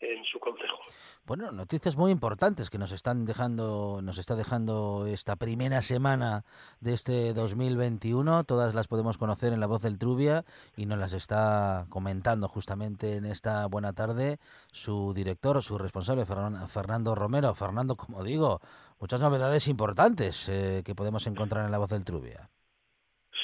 en 0.00 0.24
su 0.24 0.38
consejo. 0.38 0.76
Bueno, 1.24 1.50
noticias 1.50 1.96
muy 1.96 2.12
importantes 2.12 2.70
que 2.70 2.78
nos 2.78 2.92
están 2.92 3.26
dejando, 3.26 4.00
nos 4.02 4.18
está 4.18 4.36
dejando 4.36 5.06
esta 5.06 5.36
primera 5.36 5.82
semana 5.82 6.44
de 6.80 6.92
este 6.92 7.34
2021. 7.34 8.44
Todas 8.44 8.74
las 8.74 8.88
podemos 8.88 9.18
conocer 9.18 9.52
en 9.52 9.60
la 9.60 9.66
voz 9.66 9.82
del 9.82 9.98
Trubia 9.98 10.44
y 10.76 10.86
nos 10.86 10.98
las 10.98 11.12
está 11.12 11.86
comentando 11.88 12.48
justamente 12.48 13.14
en 13.14 13.24
esta 13.24 13.66
buena 13.66 13.92
tarde 13.92 14.38
su 14.72 15.14
director, 15.14 15.62
su 15.62 15.78
responsable, 15.78 16.26
Fernando 16.26 17.14
Romero. 17.14 17.54
Fernando, 17.54 17.96
como 17.96 18.22
digo, 18.22 18.60
muchas 19.00 19.20
novedades 19.20 19.66
importantes 19.68 20.48
eh, 20.48 20.82
que 20.84 20.94
podemos 20.94 21.26
encontrar 21.26 21.64
en 21.64 21.72
la 21.72 21.78
voz 21.78 21.90
del 21.90 22.04
Trubia. 22.04 22.50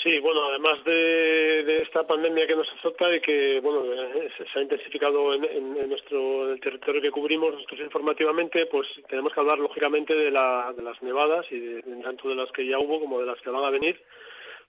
Sí, 0.03 0.19
bueno, 0.19 0.49
además 0.49 0.83
de, 0.85 1.83
esta 1.83 2.05
pandemia 2.05 2.47
que 2.47 2.57
nos 2.57 2.69
azota 2.73 3.15
y 3.15 3.21
que, 3.21 3.61
bueno, 3.61 3.85
eh, 3.85 4.29
se, 4.37 4.59
ha 4.59 4.63
intensificado 4.63 5.33
en, 5.33 5.89
nuestro 5.89 6.59
territorio 6.59 7.01
que 7.01 7.13
cubrimos 7.13 7.55
nosotros 7.55 7.81
informativamente, 7.81 8.67
pues 8.67 8.89
tenemos 9.09 9.33
que 9.33 9.39
hablar 9.39 9.61
lógicamente 9.61 10.13
de, 10.13 10.33
la, 10.33 10.73
de 10.77 10.83
las 10.83 11.01
nevadas 11.03 11.47
y 11.53 11.59
de, 11.61 11.83
tanto 12.03 12.29
de 12.29 12.35
las 12.35 12.51
que 12.51 12.67
ya 12.67 12.81
hubo 12.81 12.99
como 12.99 13.21
de 13.21 13.27
las 13.27 13.41
que 13.43 13.51
van 13.51 13.65
a 13.65 13.71
venir, 13.71 14.01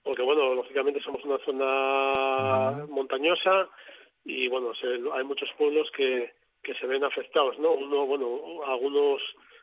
porque, 0.03 0.21
bueno, 0.21 0.53
lógicamente 0.53 1.01
somos 1.01 1.23
una 1.23 1.39
zona 1.39 2.85
montañosa 2.89 3.69
y, 4.25 4.47
bueno, 4.49 4.73
hay 5.13 5.23
muchos 5.23 5.49
pueblos 5.57 5.89
que, 5.97 6.31
que 6.61 6.75
se 6.75 6.85
ven 6.85 7.03
afectados, 7.03 7.57
¿no? 7.57 7.71
Uno, 7.71 8.05
bueno, 8.05 8.63
algunos 8.67 9.19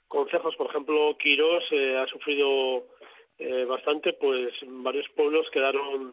consejos, 0.09 0.57
por 0.57 0.67
ejemplo, 0.67 1.17
Quirós 1.17 1.63
eh, 1.71 1.97
ha 1.97 2.07
sufrido 2.09 2.87
eh, 3.43 3.65
bastante, 3.65 4.13
pues 4.13 4.53
varios 4.67 5.09
pueblos 5.17 5.49
quedaron 5.51 6.13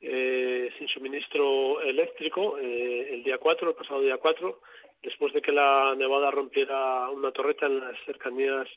eh, 0.00 0.70
sin 0.78 0.86
suministro 0.86 1.80
eléctrico 1.80 2.58
eh, 2.58 3.08
el 3.12 3.24
día 3.24 3.38
4, 3.38 3.70
el 3.70 3.74
pasado 3.74 4.00
día 4.00 4.18
4, 4.18 4.60
después 5.02 5.32
de 5.32 5.42
que 5.42 5.50
la 5.50 5.96
nevada 5.96 6.30
rompiera 6.30 7.10
una 7.10 7.32
torreta 7.32 7.66
en 7.66 7.80
las 7.80 7.98
cercanías 8.04 8.68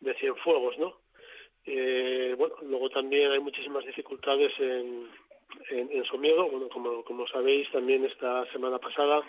de 0.00 0.14
Cienfuegos, 0.14 0.78
¿no? 0.78 0.96
bueno, 2.38 2.54
luego 2.62 2.88
también 2.90 3.32
hay 3.32 3.40
muchísimas 3.40 3.84
dificultades 3.84 4.52
en, 4.60 5.08
en, 5.70 5.92
en 5.92 6.04
Somiedo, 6.04 6.48
bueno, 6.48 6.68
como, 6.68 7.02
como 7.02 7.26
sabéis, 7.26 7.68
también 7.70 8.04
esta 8.04 8.50
semana 8.52 8.78
pasada 8.78 9.20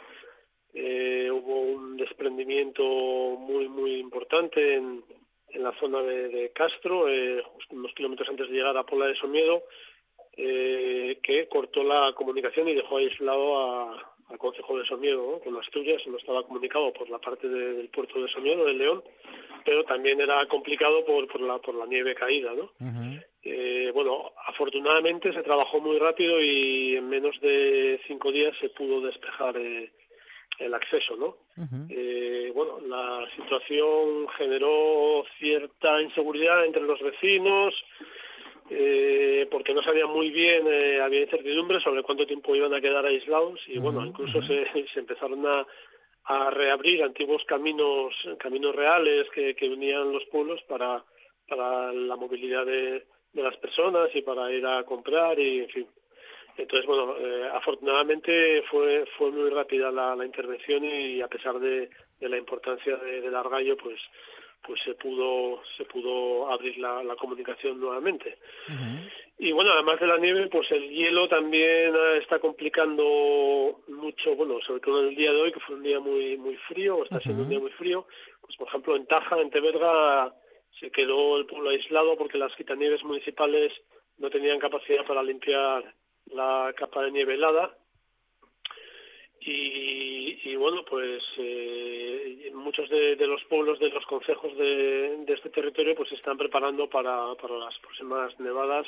hubo 0.73 1.61
un 1.61 1.97
desprendimiento 1.97 2.83
muy, 2.83 3.67
muy 3.67 3.95
importante 3.95 4.75
en, 4.75 5.03
en 5.49 5.63
la 5.63 5.71
zona 5.79 6.01
de, 6.01 6.51
Castro, 6.53 7.07
eh, 7.07 7.43
unos 7.71 7.93
kilómetros 7.93 8.29
antes 8.29 8.49
de 8.49 8.55
llegar 8.55 8.75
a 8.77 8.83
Pola 8.83 9.07
de 9.07 9.15
Somiedo, 9.15 9.63
eh, 10.35 11.19
que 11.23 11.47
cortó 11.47 11.83
la 11.83 12.13
comunicación 12.13 12.67
y 12.67 12.75
dejó 12.75 12.97
aislado 12.97 13.91
al 14.29 14.37
Consejo 14.37 14.77
de 14.77 14.85
Somiedo 14.85 15.39
con 15.39 15.55
Asturias, 15.57 16.01
no 16.07 16.17
estaba 16.17 16.43
comunicado 16.43 16.91
por 16.93 17.09
la 17.09 17.19
parte 17.19 17.47
del 17.47 17.89
puerto 17.89 18.21
de 18.21 18.29
Somiedo, 18.29 18.65
del 18.65 18.77
León, 18.77 19.03
pero 19.65 19.83
también 19.85 20.21
era 20.21 20.45
complicado 20.47 21.03
por, 21.05 21.27
por, 21.27 21.41
la, 21.41 21.57
por 21.59 21.75
la 21.75 21.85
nieve 21.85 22.13
caída. 22.13 22.53
¿no? 22.53 22.69
eh, 23.43 23.91
bueno, 23.93 24.31
afortunadamente 24.47 25.33
se 25.33 25.43
trabajó 25.43 25.79
muy 25.79 25.97
rápido 25.97 26.41
y 26.41 26.97
en 26.97 27.07
menos 27.07 27.39
de 27.41 27.99
cinco 28.07 28.31
días 28.31 28.55
se 28.59 28.69
pudo 28.69 29.01
despejar 29.01 29.57
eh, 29.57 29.91
el 30.59 30.73
acceso, 30.73 31.15
¿no? 31.15 31.37
eh, 31.89 32.51
bueno, 32.53 32.79
la 32.87 33.27
situación 33.35 34.27
generó 34.37 35.23
cierta 35.37 36.01
inseguridad 36.01 36.65
entre 36.65 36.81
los 36.81 37.01
vecinos, 37.01 37.73
eh, 38.69 39.47
porque 39.49 39.73
no 39.73 39.81
sabían 39.81 40.09
muy 40.09 40.29
bien, 40.31 40.65
eh, 40.67 40.99
había 41.01 41.21
incertidumbre 41.21 41.79
sobre 41.81 42.03
cuánto 42.03 42.25
tiempo 42.25 42.55
iban 42.55 42.73
a 42.73 42.81
quedar 42.81 43.05
aislados 43.05 43.59
y 43.67 43.79
bueno, 43.79 44.05
incluso 44.05 44.41
se, 44.41 44.65
se, 44.93 44.99
empezaron 44.99 45.45
a, 45.45 45.65
a, 46.25 46.49
reabrir 46.49 47.03
antiguos 47.03 47.43
caminos, 47.47 48.13
caminos 48.39 48.75
reales 48.75 49.27
que, 49.33 49.55
que 49.55 49.69
unían 49.69 50.11
los 50.11 50.25
pueblos 50.25 50.61
para, 50.67 51.03
para 51.47 51.93
la 51.93 52.15
movilidad 52.17 52.65
de, 52.65 53.05
de 53.33 53.43
las 53.43 53.55
personas 53.57 54.09
y 54.13 54.21
para 54.21 54.51
ir 54.51 54.65
a 54.65 54.83
comprar 54.83 55.39
y 55.39 55.59
en 55.59 55.69
fin. 55.69 55.87
Entonces, 56.57 56.87
bueno, 56.87 57.15
eh, 57.19 57.49
afortunadamente 57.53 58.63
fue 58.63 59.05
fue 59.17 59.31
muy 59.31 59.49
rápida 59.49 59.91
la, 59.91 60.15
la 60.15 60.25
intervención 60.25 60.83
y, 60.83 61.21
a 61.21 61.27
pesar 61.27 61.59
de, 61.59 61.89
de 62.19 62.29
la 62.29 62.37
importancia 62.37 62.97
de, 62.97 63.21
del 63.21 63.35
argallo, 63.35 63.77
pues 63.77 63.99
pues 64.65 64.81
se 64.83 64.95
pudo 64.95 65.61
se 65.77 65.85
pudo 65.85 66.51
abrir 66.51 66.77
la, 66.79 67.03
la 67.03 67.15
comunicación 67.15 67.79
nuevamente. 67.79 68.37
Y 69.37 69.51
bueno, 69.51 69.71
además 69.71 69.99
de 69.99 70.07
la 70.07 70.17
nieve, 70.17 70.47
pues 70.47 70.69
el 70.71 70.89
hielo 70.89 71.29
también 71.29 71.93
está 72.19 72.39
complicando 72.39 73.81
mucho, 73.87 74.35
bueno, 74.35 74.59
sobre 74.65 74.81
todo 74.81 75.03
en 75.03 75.09
el 75.09 75.15
día 75.15 75.31
de 75.31 75.39
hoy, 75.39 75.51
que 75.51 75.59
fue 75.59 75.75
un 75.75 75.83
día 75.83 75.99
muy 75.99 76.37
muy 76.37 76.55
frío, 76.67 76.97
o 76.97 77.03
está 77.03 77.19
siendo 77.19 77.43
un 77.43 77.49
día 77.49 77.59
muy 77.59 77.71
frío, 77.71 78.07
pues 78.41 78.57
por 78.57 78.67
ejemplo 78.67 78.95
en 78.95 79.05
Taja, 79.05 79.39
en 79.39 79.51
Teberga, 79.51 80.33
se 80.79 80.89
quedó 80.89 81.37
el 81.37 81.45
pueblo 81.45 81.69
aislado 81.69 82.17
porque 82.17 82.39
las 82.39 82.53
quitanieves 82.55 83.03
municipales 83.03 83.71
no 84.17 84.29
tenían 84.31 84.59
capacidad 84.59 85.05
para 85.05 85.21
limpiar 85.21 85.83
la 86.33 86.73
capa 86.75 87.03
de 87.03 87.11
nieve 87.11 87.35
helada. 87.35 87.77
Y, 89.39 90.49
y 90.49 90.55
bueno 90.55 90.83
pues 90.83 91.23
eh, 91.37 92.51
muchos 92.53 92.89
de, 92.89 93.15
los 93.27 93.43
pueblos 93.45 93.79
de 93.79 93.89
los 93.89 94.05
consejos 94.05 94.57
de, 94.57 95.23
este 95.27 95.49
territorio 95.49 95.95
pues 95.95 96.11
están 96.11 96.37
preparando 96.37 96.89
para, 96.89 97.33
para 97.35 97.57
las 97.57 97.77
próximas 97.79 98.37
nevadas 98.39 98.87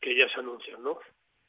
que 0.00 0.14
ya 0.14 0.28
se 0.28 0.40
anuncian 0.40 0.82
no 0.82 0.98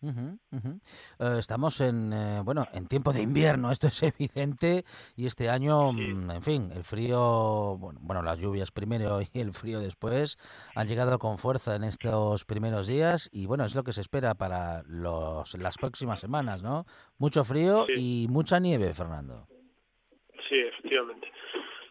Uh 0.04 0.10
-huh, 0.10 0.38
uh 0.52 0.60
-huh. 0.60 0.80
Uh, 1.20 1.40
estamos 1.40 1.80
en 1.80 2.12
eh, 2.12 2.42
bueno 2.44 2.68
en 2.74 2.88
tiempo 2.88 3.14
de 3.14 3.22
invierno, 3.22 3.72
esto 3.72 3.88
es 3.88 4.04
evidente 4.04 4.84
y 5.16 5.28
este 5.28 5.50
año, 5.50 5.94
sí. 5.94 6.02
en 6.02 6.44
fin, 6.44 6.72
el 6.76 6.84
frío, 6.84 7.78
bueno, 7.78 8.02
bueno, 8.04 8.22
las 8.22 8.38
lluvias 8.38 8.72
primero 8.72 9.22
y 9.34 9.40
el 9.40 9.54
frío 9.54 9.80
después 9.80 10.38
han 10.76 10.88
llegado 10.90 11.18
con 11.20 11.38
fuerza 11.38 11.76
en 11.76 11.86
estos 11.86 12.44
primeros 12.44 12.88
días 12.88 13.30
y 13.32 13.46
bueno 13.46 13.64
es 13.64 13.76
lo 13.76 13.84
que 13.86 13.94
se 13.94 14.02
espera 14.02 14.34
para 14.34 14.84
los 14.84 15.54
las 15.54 15.78
próximas 15.78 16.20
semanas, 16.20 16.62
¿no? 16.62 16.86
Mucho 17.18 17.46
frío 17.46 17.86
sí. 17.88 18.26
y 18.26 18.28
mucha 18.28 18.60
nieve, 18.60 18.94
Fernando. 18.94 19.48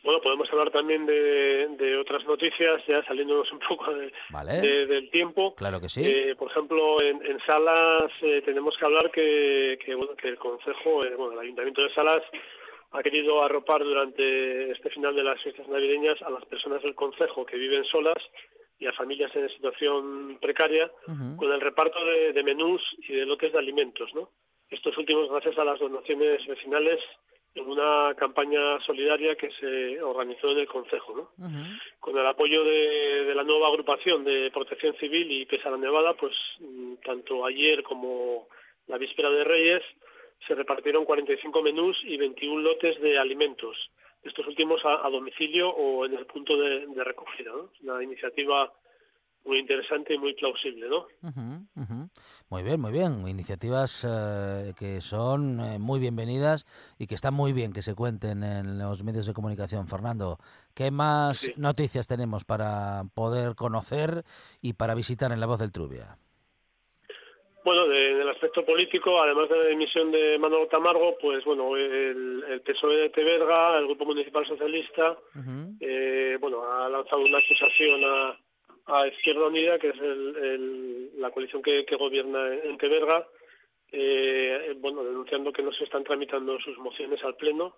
Bueno, 0.03 0.21
podemos 0.21 0.51
hablar 0.51 0.71
también 0.71 1.07
de, 1.07 1.69
de 1.79 1.97
otras 1.97 2.25
noticias, 2.27 2.83
ya 2.89 3.05
saliéndonos 3.05 3.51
un 3.53 3.61
poco 3.69 3.95
de, 3.95 4.13
vale. 4.31 4.61
de, 4.61 4.87
del 4.87 5.11
tiempo. 5.11 5.55
Claro 5.55 5.81
que 5.81 5.89
sí. 5.89 6.03
Eh, 6.05 6.35
por 6.37 6.51
ejemplo, 6.51 7.01
en, 7.01 7.25
en 7.25 7.39
Salas 7.47 8.11
eh, 8.21 8.43
tenemos 8.45 8.77
que 8.77 8.85
hablar 8.85 9.11
que, 9.13 9.79
que, 9.85 9.95
bueno, 9.95 10.15
que 10.17 10.29
el 10.29 10.39
Consejo, 10.39 11.05
eh, 11.05 11.15
bueno, 11.15 11.35
el 11.35 11.39
Ayuntamiento 11.39 11.83
de 11.83 11.95
Salas 11.95 12.23
ha 12.91 13.03
querido 13.03 13.43
arropar 13.43 13.83
durante 13.85 14.71
este 14.73 14.91
final 14.91 15.15
de 15.15 15.23
las 15.23 15.41
fiestas 15.41 15.69
navideñas 15.69 16.21
a 16.23 16.31
las 16.31 16.45
personas 16.47 16.83
del 16.83 16.95
Consejo 16.95 17.47
que 17.47 17.57
viven 17.57 17.85
solas 17.85 18.19
y 18.79 18.87
a 18.87 18.93
familias 18.93 19.35
en 19.37 19.49
situación 19.51 20.39
precaria 20.41 20.91
uh 21.07 21.13
-huh. 21.13 21.37
con 21.37 21.53
el 21.53 21.61
reparto 21.61 22.05
de, 22.05 22.33
de 22.33 22.43
menús 22.43 22.83
y 23.09 23.13
de 23.15 23.25
lotes 23.25 23.53
de 23.53 23.59
alimentos, 23.59 24.13
¿no? 24.15 24.31
Estos 24.69 24.97
últimos 24.99 25.31
gracias 25.31 25.57
a 25.59 25.65
las 25.65 25.79
donaciones 25.79 26.45
vecinales 26.47 26.99
en 27.55 27.69
una 27.69 28.15
campaña 28.17 28.81
solidaria 28.87 29.37
que 29.37 29.51
se 29.53 30.03
organizó 30.03 30.51
en 30.51 30.59
el 30.59 30.67
Consejo, 30.67 31.15
¿no? 31.15 31.23
Uh 31.39 31.51
-huh. 31.51 31.81
Con 32.01 32.17
el 32.17 32.27
apoyo 32.27 32.65
de, 32.65 33.25
de, 33.25 33.35
la 33.35 33.43
nueva 33.45 33.69
agrupación 33.69 34.25
de 34.25 34.51
Protección 34.51 34.95
Civil 34.97 35.31
y 35.31 35.47
Pesa 35.47 35.71
la 35.71 35.77
Nevada, 35.77 36.15
pues 36.15 36.35
mm, 36.61 36.95
tanto 37.05 37.45
ayer 37.45 37.83
como 37.83 38.49
la 38.87 38.97
víspera 38.97 39.31
de 39.31 39.45
Reyes 39.45 39.83
se 40.47 40.55
repartieron 40.55 41.05
45 41.05 41.63
menús 41.63 41.97
y 42.05 42.17
21 42.17 42.63
lotes 42.63 43.01
de 43.01 43.19
alimentos, 43.19 43.77
estos 44.23 44.47
últimos 44.47 44.85
a, 44.85 45.07
a 45.07 45.11
domicilio 45.11 45.69
o 45.69 46.07
en 46.07 46.15
el 46.15 46.27
punto 46.27 46.57
de, 46.57 46.87
de 46.87 47.05
recogida, 47.05 47.53
¿no? 47.53 47.71
Una 47.83 48.03
iniciativa 48.03 48.73
muy 49.45 49.59
interesante 49.59 50.15
y 50.15 50.19
muy 50.19 50.35
plausible, 50.35 50.89
¿no? 50.89 50.99
Uh 51.23 51.31
-huh, 51.31 51.67
uh 51.77 51.81
-huh. 51.83 52.09
Muy 52.51 52.63
bien, 52.63 52.81
muy 52.81 52.93
bien. 52.93 53.27
Iniciativas 53.27 54.05
eh, 54.09 54.73
que 54.79 55.01
son 55.01 55.61
eh, 55.61 55.79
muy 55.79 55.99
bienvenidas 56.01 56.65
y 56.99 57.07
que 57.07 57.15
está 57.15 57.31
muy 57.31 57.53
bien 57.53 57.73
que 57.73 57.83
se 57.83 57.95
cuenten 57.95 58.45
en 58.45 58.79
los 58.79 59.03
medios 59.03 59.27
de 59.27 59.35
comunicación. 59.35 59.89
Fernando, 59.89 60.39
¿qué 60.75 60.91
más 60.91 61.39
sí. 61.39 61.53
noticias 61.57 62.07
tenemos 62.07 62.45
para 62.45 63.03
poder 63.15 63.55
conocer 63.55 64.23
y 64.63 64.75
para 64.75 64.95
visitar 64.95 65.33
en 65.33 65.41
La 65.41 65.47
Voz 65.47 65.59
del 65.59 65.73
Trubia? 65.73 66.17
Bueno, 67.65 67.87
de, 67.87 68.15
del 68.17 68.29
aspecto 68.29 68.65
político, 68.65 69.23
además 69.23 69.49
de 69.49 69.57
la 69.57 69.67
dimisión 69.69 70.11
de 70.11 70.37
Manolo 70.37 70.67
Tamargo, 70.67 71.17
pues 71.21 71.45
bueno, 71.45 71.77
el, 71.77 72.43
el 72.49 72.61
PSOE 72.63 72.97
de 72.97 73.11
Teberga, 73.11 73.79
el 73.79 73.87
Grupo 73.87 74.05
Municipal 74.05 74.45
Socialista, 74.47 75.13
uh 75.13 75.39
-huh. 75.39 75.77
eh, 75.81 76.37
bueno, 76.41 76.65
ha 76.65 76.89
lanzado 76.89 77.23
una 77.23 77.39
acusación 77.39 78.01
a 78.05 78.37
a 78.87 79.07
Izquierda 79.07 79.47
Unida, 79.47 79.79
que 79.79 79.89
es 79.91 79.99
el, 80.01 80.37
el, 80.37 81.21
la 81.21 81.31
coalición 81.31 81.62
que, 81.62 81.85
que 81.85 81.97
gobierna 81.97 82.55
en 82.55 82.77
Teberga, 82.79 83.27
eh, 83.92 84.75
bueno, 84.79 85.05
denunciando 85.05 85.53
que 85.53 85.62
no 85.62 85.73
se 85.73 85.85
están 85.85 86.03
tramitando 86.05 86.59
sus 86.61 86.77
mociones 86.79 87.23
al 87.25 87.37
Pleno 87.37 87.77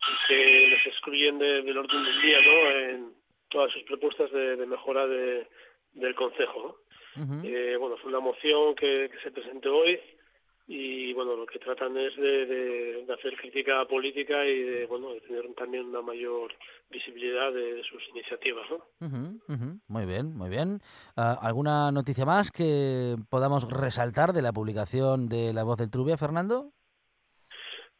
y 0.00 0.28
que 0.28 0.68
les 0.68 0.86
excluyen 0.86 1.38
de, 1.38 1.62
del 1.62 1.78
orden 1.78 2.04
del 2.04 2.22
día, 2.22 2.38
¿no? 2.40 2.70
En 2.70 3.14
todas 3.48 3.72
sus 3.72 3.82
propuestas 3.84 4.30
de, 4.32 4.56
de 4.56 4.66
mejora 4.66 5.06
de, 5.06 5.46
del 5.92 6.14
Consejo, 6.14 6.60
¿no? 7.16 7.22
Uh 7.22 7.26
-huh. 7.26 7.44
eh, 7.46 7.76
bueno, 7.76 7.96
fue 7.98 8.10
una 8.10 8.20
moción 8.20 8.74
que, 8.74 9.08
que 9.10 9.18
se 9.22 9.30
presentó 9.30 9.76
hoy 9.76 10.00
y 10.66 11.12
bueno 11.12 11.36
lo 11.36 11.44
que 11.46 11.58
tratan 11.58 11.96
es 11.98 12.16
de, 12.16 12.46
de, 12.46 13.04
de, 13.04 13.12
hacer 13.12 13.36
crítica 13.36 13.84
política 13.84 14.46
y 14.46 14.62
de 14.62 14.86
bueno 14.86 15.12
de 15.12 15.20
tener 15.20 15.46
también 15.54 15.84
una 15.86 16.00
mayor 16.00 16.52
visibilidad 16.90 17.52
de, 17.52 17.74
de 17.74 17.82
sus 17.84 18.02
iniciativas 18.08 18.64
¿no? 18.70 18.76
Uh 19.00 19.10
-huh, 19.10 19.40
uh 19.48 19.52
-huh. 19.52 19.80
muy 19.88 20.06
bien 20.06 20.34
muy 20.34 20.48
bien 20.48 20.80
uh, 21.18 21.36
alguna 21.42 21.92
noticia 21.92 22.24
más 22.24 22.50
que 22.50 23.16
podamos 23.28 23.68
resaltar 23.70 24.32
de 24.32 24.40
la 24.40 24.52
publicación 24.52 25.28
de 25.28 25.52
la 25.52 25.64
voz 25.64 25.76
del 25.76 25.90
Trubia 25.90 26.16
Fernando 26.16 26.72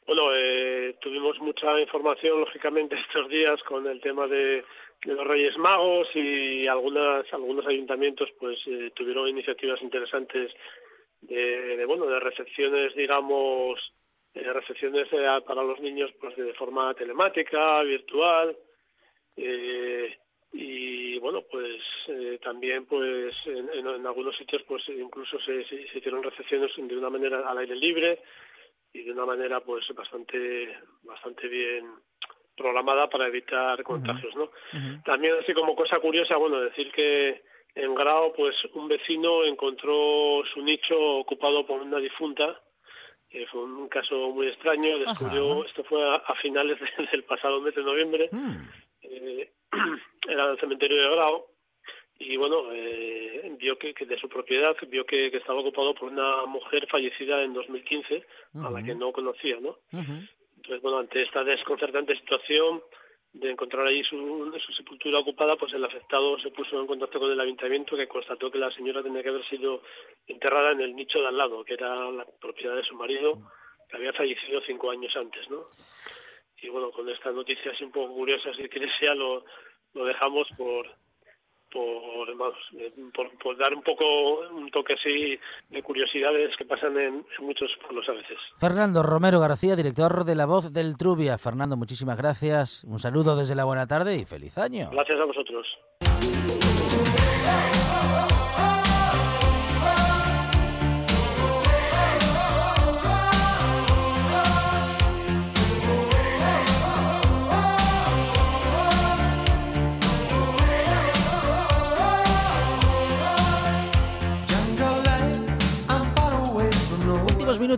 bueno 0.07 0.35
eh, 0.35 0.97
tuvimos 1.03 1.39
mucha 1.41 1.79
información 1.79 2.41
lógicamente 2.41 2.97
estos 3.09 3.29
días 3.29 3.63
con 3.65 3.87
el 3.87 4.01
tema 4.01 4.27
de, 4.27 4.65
de 5.05 5.13
los 5.13 5.27
Reyes 5.27 5.59
Magos 5.59 6.09
y 6.15 6.67
algunas 6.67 7.31
algunos 7.31 7.67
ayuntamientos 7.67 8.31
pues 8.41 8.59
eh, 8.67 8.91
tuvieron 8.95 9.29
iniciativas 9.29 9.83
interesantes 9.83 10.51
de, 11.29 11.77
de, 11.77 11.85
bueno 11.85 12.07
de 12.07 12.21
recepciones 12.21 12.95
digamos 12.95 13.79
de 14.35 14.53
recepciones 14.53 15.09
eh, 15.13 15.27
para 15.47 15.63
los 15.63 15.81
niños 15.81 16.11
pues 16.21 16.37
de 16.37 16.53
forma 16.55 16.95
telemática 16.95 17.83
virtual 17.83 18.57
eh, 19.37 20.17
y 20.53 21.19
bueno 21.19 21.43
pues 21.51 21.83
eh, 22.09 22.39
también 22.43 22.87
pues 22.87 23.35
en, 23.47 23.69
en, 23.71 23.87
en, 23.87 24.07
algunos 24.07 24.37
sitios 24.37 24.63
pues 24.67 24.83
incluso 24.89 25.39
se, 25.41 25.65
se, 25.65 25.89
se, 25.89 25.99
hicieron 25.99 26.23
recepciones 26.23 26.71
de 26.77 26.97
una 26.97 27.11
manera 27.11 27.49
al 27.49 27.59
aire 27.59 27.77
libre 27.77 28.21
y 28.93 29.03
de 29.03 29.13
una 29.13 29.27
manera 29.27 29.61
pues 29.61 29.85
bastante 29.95 30.79
bastante 31.03 31.49
bien 31.49 31.87
programada 32.57 33.09
para 33.09 33.27
evitar 33.27 33.83
contagios, 33.83 34.35
¿no? 34.37 34.45
Uh 34.45 34.77
-huh. 34.77 35.03
También 35.05 35.35
así 35.41 35.53
como 35.53 35.75
cosa 35.75 35.99
curiosa, 35.99 36.37
bueno, 36.37 36.61
decir 36.61 36.91
que 36.93 37.43
en 37.75 37.95
Grao, 37.95 38.33
pues 38.35 38.55
un 38.75 38.89
vecino 38.89 39.45
encontró 39.45 40.43
su 40.53 40.63
nicho 40.63 40.97
ocupado 41.19 41.67
por 41.67 41.81
una 41.81 41.99
difunta. 41.99 42.61
que 43.29 43.47
fue 43.49 43.65
un 43.65 43.89
caso 43.89 44.31
muy 44.31 44.47
extraño. 44.47 44.99
Descubrió, 44.99 45.53
Ajá. 45.53 45.67
esto 45.67 45.83
fue 45.85 46.01
a, 46.09 46.15
a 46.17 46.35
finales 46.37 46.79
de, 46.99 47.07
del 47.11 47.25
pasado 47.25 47.61
mes 47.61 47.75
de 47.75 47.83
noviembre. 47.83 48.29
Mm. 48.31 48.57
Eh, 49.03 49.51
era 50.29 50.51
el 50.53 50.59
cementerio 50.61 50.97
de 51.03 51.11
Grao. 51.17 51.47
Y 52.17 52.37
bueno, 52.37 52.73
eh, 52.73 53.53
vio 53.59 53.77
que, 53.77 53.93
que, 53.93 54.07
de 54.07 54.17
su 54.21 54.29
propiedad, 54.29 54.77
vio 54.87 55.05
que, 55.05 55.33
que, 55.33 55.39
estaba 55.39 55.59
ocupado 55.59 55.95
por 55.95 56.13
una 56.13 56.47
mujer 56.47 56.87
fallecida 56.89 57.43
en 57.43 57.53
2015, 57.55 58.15
uh 58.55 58.59
-huh. 58.59 58.67
a 58.69 58.71
la 58.71 58.85
que 58.85 58.95
no 58.95 59.11
conocía, 59.11 59.59
¿no? 59.61 59.71
Uh 59.93 59.99
-huh. 59.99 60.29
Entonces, 60.57 60.81
bueno, 60.81 60.99
ante 60.99 61.23
esta 61.23 61.43
desconcertante 61.43 62.17
situación, 62.17 62.83
de 63.35 63.51
encontrar 63.51 63.87
allí 63.87 64.03
su, 64.05 64.51
sepultura 64.77 65.19
ocupada, 65.19 65.57
pues 65.57 65.73
el 65.75 65.85
afectado 65.85 66.39
se 66.39 66.53
puso 66.53 66.81
en 66.81 66.87
contacto 66.87 67.19
con 67.19 67.33
el 67.33 67.41
ayuntamiento 67.41 67.97
que 67.97 68.07
constató 68.07 68.51
que 68.51 68.59
la 68.59 68.71
señora 68.71 69.03
tenía 69.03 69.23
que 69.23 69.29
haber 69.29 69.45
sido 69.49 69.83
enterrada 70.27 70.71
en 70.71 70.81
el 70.81 70.95
nicho 70.95 71.21
de 71.21 71.27
al 71.27 71.37
lado, 71.37 71.65
que 71.65 71.75
era 71.75 72.11
la 72.13 72.25
propiedad 72.41 72.77
de 72.77 72.85
su 72.85 72.95
marido, 72.95 73.39
que 73.89 73.97
había 73.97 74.13
fallecido 74.13 74.61
cinco 74.65 74.91
años 74.91 75.15
antes, 75.17 75.51
¿no? 75.51 75.65
Y 76.63 76.69
bueno, 76.69 76.93
con 76.93 77.09
estas 77.11 77.35
noticias 77.35 77.79
un 77.81 77.91
poco 77.91 78.15
curiosas 78.15 78.57
que 78.57 78.89
sea 78.99 79.15
lo, 79.15 79.45
lo 79.95 80.05
dejamos 80.05 80.49
por 80.57 80.89
por, 81.75 83.39
por, 83.43 83.59
dar 83.59 83.75
un 83.75 83.83
poco 83.83 84.05
un 84.51 84.71
toque 84.71 84.95
así 84.95 85.39
de 85.71 85.83
curiosidades 85.83 86.57
que 86.57 86.65
pasan 86.65 86.97
en, 86.99 87.27
muchos 87.41 87.71
pueblos 87.83 88.09
a 88.09 88.13
veces. 88.13 88.39
Fernando 88.59 89.03
Romero 89.03 89.41
García, 89.41 89.77
director 89.77 90.25
de 90.25 90.35
La 90.35 90.47
Voz 90.47 90.73
del 90.73 90.97
Trubia. 90.97 91.37
Fernando, 91.37 91.77
muchísimas 91.77 92.17
gracias. 92.17 92.85
Un 92.85 92.99
saludo 92.99 93.37
desde 93.37 93.55
la 93.55 93.65
buena 93.65 93.87
tarde 93.87 94.17
y 94.17 94.25
feliz 94.25 94.57
año. 94.57 94.89
Gracias 94.93 95.21
a 95.21 95.25
vosotros. 95.25 95.67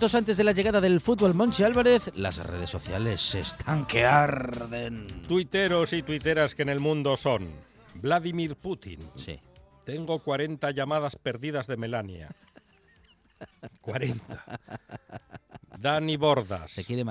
Minutos 0.07 0.15
antes 0.15 0.37
de 0.37 0.45
la 0.45 0.53
llegada 0.53 0.81
del 0.81 1.01
fútbol 1.01 1.35
Monchi 1.35 1.65
Álvarez, 1.65 2.13
las 2.15 2.39
redes 2.47 2.71
sociales 2.71 3.35
están 3.35 3.85
que 3.85 4.05
arden. 4.05 5.09
Tuiteros 5.27 5.93
y 5.93 6.03
tuiteras 6.03 6.55
que 6.55 6.63
en 6.63 6.69
el 6.69 6.79
mundo 6.79 7.17
son 7.17 7.51
Vladimir 7.97 8.55
Putin. 8.55 9.01
Sí. 9.17 9.41
Tengo 9.85 10.21
40 10.21 10.71
llamadas 10.71 11.17
perdidas 11.17 11.67
de 11.67 11.77
Melania. 11.77 12.31
40. 13.81 14.45
Dani 15.81 16.17
Bordas. 16.17 16.71
Se 16.71 16.85
quiere, 16.85 17.03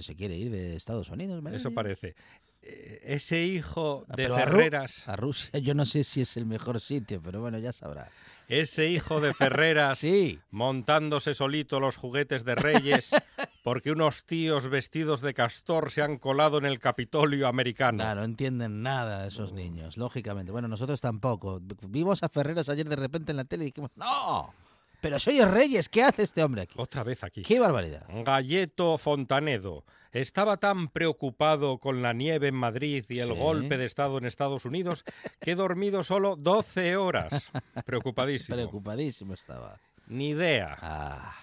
se 0.00 0.14
quiere 0.14 0.36
ir 0.36 0.52
de 0.52 0.76
Estados 0.76 1.08
Unidos, 1.08 1.42
Eso 1.52 1.72
parece. 1.72 2.14
Eh, 2.62 3.00
ese 3.02 3.42
hijo 3.42 4.06
de 4.14 4.28
Ferreras. 4.28 5.08
a 5.08 5.16
Rusia 5.16 5.58
yo 5.58 5.74
no 5.74 5.84
sé 5.84 6.04
si 6.04 6.20
es 6.20 6.36
el 6.36 6.46
mejor 6.46 6.80
sitio, 6.80 7.20
pero 7.20 7.40
bueno, 7.40 7.58
ya 7.58 7.72
sabrá 7.72 8.08
ese 8.48 8.88
hijo 8.88 9.20
de 9.20 9.34
Ferreras 9.34 9.98
sí. 10.00 10.38
montándose 10.50 11.34
solito 11.34 11.80
los 11.80 11.96
juguetes 11.96 12.44
de 12.44 12.54
Reyes 12.54 13.10
porque 13.64 13.92
unos 13.92 14.24
tíos 14.26 14.68
vestidos 14.68 15.20
de 15.20 15.34
castor 15.34 15.90
se 15.90 16.02
han 16.02 16.18
colado 16.18 16.58
en 16.58 16.66
el 16.66 16.78
Capitolio 16.78 17.48
americano. 17.48 17.98
Claro, 17.98 18.20
no 18.20 18.26
entienden 18.26 18.82
nada 18.82 19.26
esos 19.26 19.52
niños, 19.52 19.96
lógicamente. 19.96 20.52
Bueno, 20.52 20.68
nosotros 20.68 21.00
tampoco. 21.00 21.60
Vimos 21.88 22.22
a 22.22 22.28
Ferreras 22.28 22.68
ayer 22.68 22.88
de 22.88 22.96
repente 22.96 23.32
en 23.32 23.36
la 23.38 23.44
tele 23.44 23.64
y 23.64 23.66
dijimos, 23.66 23.90
¡no! 23.96 24.52
Pero 25.00 25.18
soy 25.18 25.38
el 25.38 25.50
Reyes, 25.50 25.90
¿qué 25.90 26.02
hace 26.02 26.22
este 26.22 26.42
hombre 26.42 26.62
aquí? 26.62 26.76
Otra 26.78 27.04
vez 27.04 27.22
aquí. 27.24 27.42
¡Qué 27.42 27.60
barbaridad! 27.60 28.06
Galleto 28.24 28.96
Fontanedo 28.96 29.84
estaba 30.20 30.56
tan 30.56 30.88
preocupado 30.88 31.78
con 31.78 32.00
la 32.00 32.12
nieve 32.12 32.48
en 32.48 32.54
Madrid 32.54 33.04
y 33.08 33.18
el 33.18 33.34
golpe 33.34 33.76
de 33.76 33.86
Estado 33.86 34.18
en 34.18 34.24
Estados 34.24 34.64
Unidos 34.64 35.04
que 35.40 35.52
he 35.52 35.54
dormido 35.54 36.04
solo 36.04 36.36
12 36.36 36.96
horas. 36.96 37.50
Preocupadísimo. 37.84 38.56
Preocupadísimo 38.56 39.34
estaba. 39.34 39.80
Ni 40.06 40.30
idea. 40.30 40.76
Ah. 40.80 41.34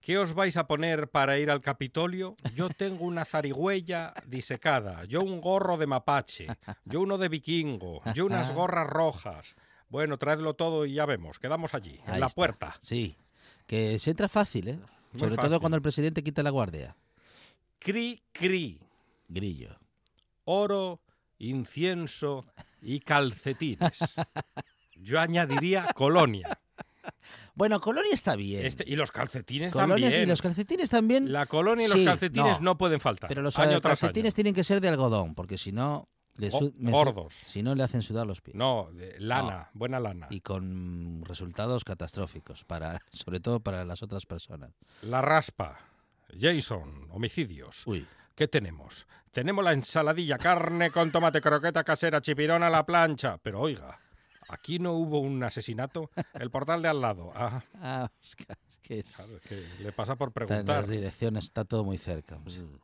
¿Qué 0.00 0.16
os 0.16 0.32
vais 0.32 0.56
a 0.56 0.66
poner 0.66 1.10
para 1.10 1.38
ir 1.38 1.50
al 1.50 1.60
Capitolio? 1.60 2.36
Yo 2.54 2.70
tengo 2.70 3.04
una 3.04 3.24
zarigüeya 3.24 4.14
disecada, 4.26 5.04
yo 5.04 5.20
un 5.20 5.40
gorro 5.40 5.76
de 5.76 5.86
mapache, 5.86 6.46
yo 6.86 7.00
uno 7.00 7.18
de 7.18 7.28
vikingo, 7.28 8.00
yo 8.14 8.24
unas 8.24 8.54
gorras 8.54 8.86
rojas. 8.86 9.54
Bueno, 9.90 10.16
traedlo 10.16 10.54
todo 10.54 10.86
y 10.86 10.94
ya 10.94 11.04
vemos. 11.04 11.38
Quedamos 11.38 11.74
allí, 11.74 12.00
en 12.06 12.20
la 12.20 12.28
puerta. 12.28 12.76
Sí, 12.80 13.18
que 13.66 13.98
se 13.98 14.10
entra 14.10 14.28
fácil, 14.28 14.68
¿eh? 14.68 14.78
Sobre 15.14 15.36
todo 15.36 15.60
cuando 15.60 15.76
el 15.76 15.82
presidente 15.82 16.22
quita 16.22 16.42
la 16.42 16.50
guardia. 16.50 16.96
Cri, 17.78 18.22
cri. 18.32 18.80
Grillo. 19.28 19.78
Oro, 20.44 21.00
incienso 21.38 22.44
y 22.80 23.00
calcetines. 23.00 24.16
Yo 24.96 25.20
añadiría 25.20 25.86
colonia. 25.94 26.58
Bueno, 27.54 27.80
colonia 27.80 28.12
está 28.12 28.36
bien. 28.36 28.64
Este, 28.64 28.84
y 28.86 28.96
los 28.96 29.10
calcetines 29.10 29.72
Colonias 29.72 30.10
también. 30.10 30.22
Y 30.22 30.30
los 30.30 30.42
calcetines 30.42 30.90
también. 30.90 31.32
La 31.32 31.46
colonia 31.46 31.86
y 31.86 31.88
los 31.88 32.00
calcetines 32.00 32.60
no. 32.60 32.78
pueden 32.78 33.00
faltar. 33.00 33.28
Pero 33.28 33.42
los 33.42 33.54
calcetines 33.56 34.34
tienen 34.34 34.54
que 34.54 34.64
ser 34.64 34.80
de 34.80 34.88
algodón, 34.88 35.34
porque 35.34 35.58
si 35.58 35.72
no. 35.72 36.08
Le 36.36 36.50
gordos. 36.50 37.34
Si 37.48 37.64
no, 37.64 37.74
le 37.74 37.82
hacen 37.82 38.00
sudar 38.00 38.24
los 38.24 38.40
pies. 38.40 38.54
No, 38.54 38.90
lana, 39.18 39.70
buena 39.74 39.98
lana. 39.98 40.28
Y 40.30 40.40
con 40.40 41.24
resultados 41.24 41.82
catastróficos, 41.82 42.64
para, 42.64 43.02
sobre 43.10 43.40
todo 43.40 43.58
para 43.58 43.84
las 43.84 44.04
otras 44.04 44.24
personas. 44.24 44.70
La 45.02 45.20
raspa. 45.20 45.80
Jason, 46.38 47.08
homicidios. 47.10 47.86
Uy. 47.86 48.06
¿Qué 48.34 48.48
tenemos? 48.48 49.06
Tenemos 49.32 49.64
la 49.64 49.72
ensaladilla, 49.72 50.38
carne 50.38 50.90
con 50.90 51.10
tomate, 51.10 51.40
croqueta 51.40 51.84
casera, 51.84 52.20
chipirón 52.20 52.62
a 52.62 52.70
la 52.70 52.86
plancha. 52.86 53.38
Pero 53.38 53.60
oiga, 53.60 53.98
¿aquí 54.48 54.78
no 54.78 54.92
hubo 54.92 55.20
un 55.20 55.42
asesinato? 55.42 56.10
El 56.34 56.50
portal 56.50 56.82
de 56.82 56.88
al 56.88 57.00
lado. 57.00 57.32
Ah, 57.34 57.64
ah 57.74 58.10
que 58.82 59.00
es... 59.00 59.16
que 59.48 59.62
le 59.80 59.92
pasa 59.92 60.16
por 60.16 60.32
preguntar. 60.32 60.60
En 60.60 60.66
las 60.66 60.88
direcciones 60.88 61.44
está 61.44 61.64
todo 61.64 61.84
muy 61.84 61.98
cerca. 61.98 62.38
Mm. 62.38 62.78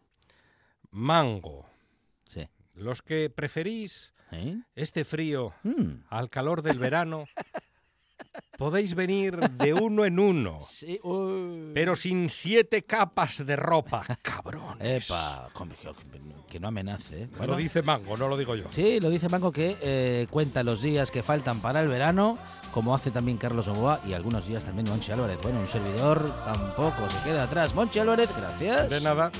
Mango. 0.90 1.66
Sí. 2.28 2.48
Los 2.74 3.02
que 3.02 3.30
preferís 3.30 4.12
¿Eh? 4.33 4.61
este 4.74 5.04
frío 5.04 5.54
mm. 5.62 6.04
al 6.09 6.28
calor 6.30 6.62
del 6.62 6.78
verano 6.78 7.24
Podéis 8.57 8.94
venir 8.94 9.37
de 9.37 9.75
uno 9.75 10.05
en 10.05 10.18
uno. 10.18 10.61
Pero 11.75 11.97
sin 11.97 12.31
siete 12.31 12.83
capas 12.83 13.44
de 13.44 13.57
ropa, 13.57 14.05
cabrón. 14.23 14.79
Epa, 14.81 15.51
que 16.49 16.61
no 16.61 16.68
amenace. 16.68 17.23
¿eh? 17.23 17.29
Lo 17.47 17.57
dice 17.57 17.83
Mango, 17.83 18.16
no 18.16 18.29
lo 18.29 18.37
digo 18.37 18.55
yo. 18.55 18.66
Sí, 18.70 19.01
lo 19.01 19.11
dice 19.11 19.29
Mango 19.29 19.51
que 19.51 19.77
eh, 19.81 20.29
cuenta 20.31 20.62
los 20.62 20.83
días 20.83 21.11
que 21.11 21.25
faltan 21.25 21.61
para 21.61 21.81
el 21.81 21.88
verano, 21.88 22.38
como 22.73 22.94
hace 22.94 23.11
también 23.11 23.38
Carlos 23.38 23.66
Oboa 23.66 24.01
y 24.07 24.12
algunos 24.12 24.47
días 24.47 24.64
también 24.64 24.88
Monchi 24.88 25.11
Álvarez. 25.11 25.38
Bueno, 25.42 25.59
un 25.59 25.66
servidor 25.66 26.33
tampoco 26.44 27.11
se 27.11 27.23
queda 27.25 27.44
atrás. 27.44 27.75
Monchi 27.75 27.99
Álvarez, 27.99 28.31
gracias. 28.37 28.88
De 28.88 29.01
nada. 29.01 29.33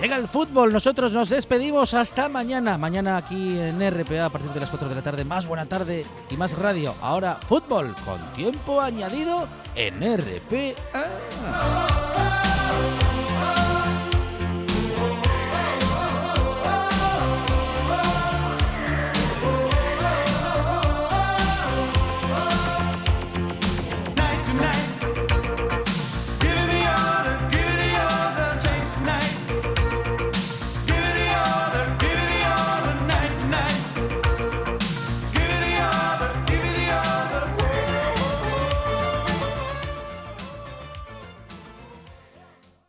Llega 0.00 0.16
el 0.16 0.28
fútbol, 0.28 0.72
nosotros 0.72 1.12
nos 1.12 1.28
despedimos 1.28 1.92
hasta 1.92 2.30
mañana. 2.30 2.78
Mañana 2.78 3.18
aquí 3.18 3.58
en 3.58 3.80
RPA 3.80 4.24
a 4.24 4.30
partir 4.30 4.50
de 4.50 4.60
las 4.60 4.70
4 4.70 4.88
de 4.88 4.94
la 4.94 5.02
tarde, 5.02 5.26
más 5.26 5.46
buena 5.46 5.66
tarde 5.66 6.06
y 6.30 6.38
más 6.38 6.58
radio. 6.58 6.94
Ahora 7.02 7.38
fútbol 7.46 7.94
con 8.06 8.18
tiempo 8.32 8.80
añadido 8.80 9.46
en 9.74 10.00
RPA. 10.00 12.09